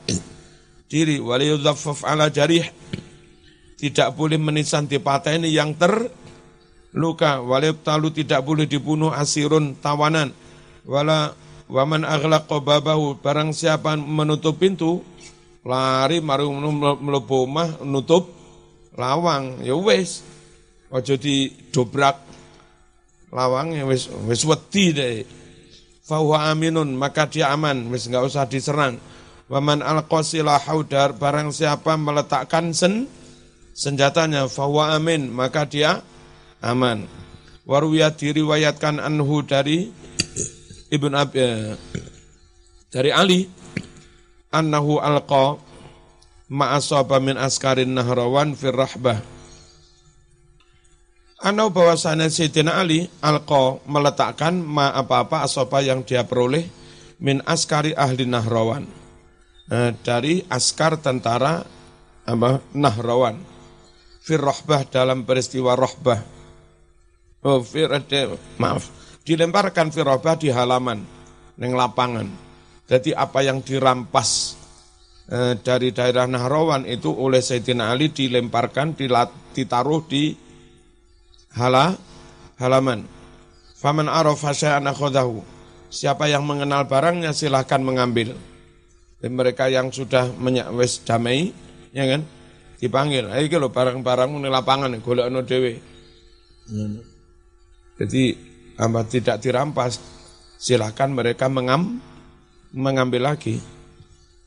diri. 0.90 1.22
Waliyudhaffaf 1.22 2.02
ala 2.02 2.26
jarih. 2.28 2.66
Tidak 3.78 4.12
boleh 4.12 4.36
menisan 4.36 4.90
ini 4.90 5.54
yang 5.54 5.72
terluka. 5.78 7.40
Talu 7.80 8.12
tidak 8.12 8.44
boleh 8.44 8.66
dibunuh 8.66 9.14
asirun 9.14 9.78
tawanan. 9.78 10.34
Wala 10.84 11.32
waman 11.70 12.04
aghlaqa 12.04 12.60
babahu. 12.60 13.22
Barang 13.22 13.54
siapa 13.56 13.96
menutup 13.96 14.60
pintu 14.60 15.00
lari 15.64 16.20
maru 16.20 16.52
mlebu 16.98 17.48
omah 17.48 17.80
nutup 17.86 18.28
lawang. 18.98 19.62
Ya 19.64 19.78
wis. 19.78 20.26
Aja 20.90 21.14
dobrak 21.70 22.18
lawang 23.30 23.78
ya 23.78 23.86
wis 23.86 24.10
wis 24.26 24.42
wedi 24.42 24.90
deh. 24.90 25.22
Fahuwa 26.04 26.52
aminun 26.52 26.98
maka 26.98 27.30
dia 27.30 27.48
aman. 27.48 27.88
Wis 27.88 28.10
nggak 28.10 28.26
usah 28.28 28.44
diserang 28.44 29.00
waman 29.50 29.82
alqasila 29.82 30.62
haudar 30.62 31.10
barang 31.18 31.50
siapa 31.50 31.98
meletakkan 31.98 32.70
sen 32.70 33.10
senjatanya 33.74 34.46
fahuwa 34.46 34.94
amin 34.94 35.26
maka 35.26 35.66
dia 35.66 36.06
aman 36.62 37.10
warwiyat 37.66 38.14
diriwayatkan 38.14 39.02
anhu 39.02 39.42
dari 39.42 39.90
ibn 40.94 41.12
Abi 41.18 41.34
eh, 41.42 41.74
dari 42.94 43.10
Ali 43.10 43.50
annahu 44.54 45.02
alqa 45.02 45.58
ma'asaba 46.50 47.18
min 47.18 47.34
askarin 47.34 47.90
nahrawan 47.90 48.54
fir 48.54 48.74
rahbah 48.74 49.18
Anau 51.40 51.72
bahwasanya 51.72 52.28
Sayyidina 52.28 52.84
Ali 52.84 53.08
alqa 53.24 53.80
meletakkan 53.88 54.60
ma 54.60 54.92
apa-apa 54.92 55.40
asopa 55.48 55.80
yang 55.80 56.04
dia 56.04 56.28
peroleh 56.28 56.68
min 57.16 57.40
askari 57.48 57.96
ahli 57.96 58.28
Nahrawan. 58.28 58.99
Eh, 59.70 59.94
dari 60.02 60.42
askar 60.50 60.98
tentara 60.98 61.62
apa 62.26 62.58
Nahrawan. 62.74 63.38
Fir 64.18 64.42
rohbah 64.42 64.82
dalam 64.82 65.22
peristiwa 65.22 65.78
rohbah. 65.78 66.18
Oh, 67.46 67.62
fir, 67.62 67.86
de, 68.10 68.34
maaf, 68.58 68.90
dilemparkan 69.22 69.94
fir 69.94 70.04
rohbah 70.04 70.34
di 70.36 70.50
halaman, 70.50 71.06
neng 71.56 71.72
lapangan. 71.78 72.26
Jadi 72.90 73.14
apa 73.14 73.46
yang 73.46 73.62
dirampas 73.62 74.58
eh, 75.30 75.54
dari 75.62 75.94
daerah 75.94 76.26
Nahrawan 76.26 76.82
itu 76.84 77.14
oleh 77.14 77.38
Sayyidina 77.38 77.94
Ali 77.94 78.10
dilemparkan, 78.10 78.98
ditaruh 79.54 80.02
di 80.10 80.34
hala 81.54 81.94
halaman. 82.58 83.06
Faman 83.78 84.10
arafa 84.10 84.50
syai'an. 84.50 84.84
Siapa 85.90 86.26
yang 86.26 86.42
mengenal 86.42 86.90
barangnya 86.90 87.30
silahkan 87.30 87.80
mengambil. 87.80 88.34
Mereka 89.20 89.68
yang 89.68 89.92
sudah 89.92 90.32
menyawes 90.40 91.04
damai, 91.04 91.52
ya 91.92 92.08
kan? 92.08 92.24
Dipanggil, 92.80 93.28
ayo 93.28 93.44
kalau 93.52 93.68
barang-barang 93.68 94.40
di 94.40 94.48
lapangan, 94.48 94.96
golek 95.04 95.28
no 95.28 95.44
dewe. 95.44 95.76
Jadi, 98.00 98.24
apa 98.80 99.00
tidak 99.04 99.36
dirampas, 99.44 100.00
silahkan 100.56 101.12
mereka 101.12 101.52
mengam, 101.52 102.00
mengambil 102.72 103.36
lagi. 103.36 103.60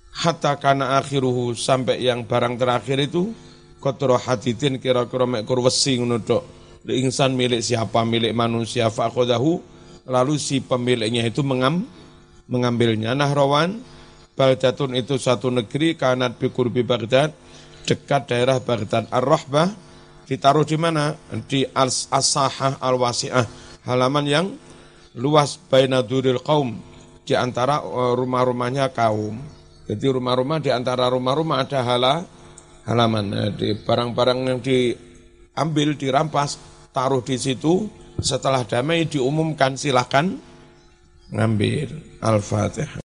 Hatta 0.10 0.58
kana 0.58 0.98
akhiruhu, 0.98 1.54
sampai 1.54 2.02
yang 2.02 2.26
barang 2.26 2.58
terakhir 2.58 2.98
itu, 3.06 3.30
kotro 3.78 4.18
hadidin 4.18 4.82
kira-kira 4.82 5.30
mekur 5.30 5.62
wesi 5.62 6.02
ngunudok 6.02 6.64
insan 6.92 7.40
milik 7.40 7.64
siapa? 7.64 8.04
Milik 8.04 8.36
manusia. 8.36 8.92
Fakodahu 8.92 9.64
lalu 10.04 10.36
si 10.36 10.60
pemiliknya 10.60 11.24
itu 11.24 11.40
mengam, 11.46 11.88
mengambilnya. 12.52 13.16
Nahrawan 13.16 13.80
Baldatun 14.34 14.98
itu 14.98 15.22
satu 15.22 15.54
negeri 15.54 15.94
kanat 15.94 16.42
bikurbi 16.42 16.82
Baghdad 16.82 17.30
dekat 17.86 18.34
daerah 18.34 18.58
Baghdad 18.58 19.06
Ar-Rahbah. 19.14 19.70
Ditaruh 20.24 20.66
di 20.66 20.80
mana? 20.80 21.14
Di 21.46 21.68
As-Sahah 21.70 22.80
Al-Wasi'ah. 22.82 23.46
Halaman 23.84 24.26
yang 24.26 24.48
luas 25.14 25.60
bainaduril 25.70 26.42
kaum 26.42 26.80
di 27.28 27.36
antara 27.36 27.84
eh, 27.84 28.14
rumah-rumahnya 28.16 28.90
kaum. 28.96 29.38
Jadi 29.84 30.06
rumah-rumah 30.08 30.64
di 30.64 30.72
antara 30.72 31.12
rumah-rumah 31.12 31.68
ada 31.68 31.80
hala 31.84 32.24
halaman. 32.88 33.26
Nah, 33.32 33.50
di 33.52 33.76
barang-barang 33.76 34.40
yang 34.48 34.60
diambil 34.64 36.00
dirampas 36.00 36.56
taruh 36.96 37.24
di 37.24 37.36
situ, 37.36 37.92
setelah 38.20 38.64
damai 38.64 39.08
diumumkan 39.10 39.76
silahkan 39.76 40.40
ngambil 41.34 42.20
Al-Fatihah. 42.22 43.02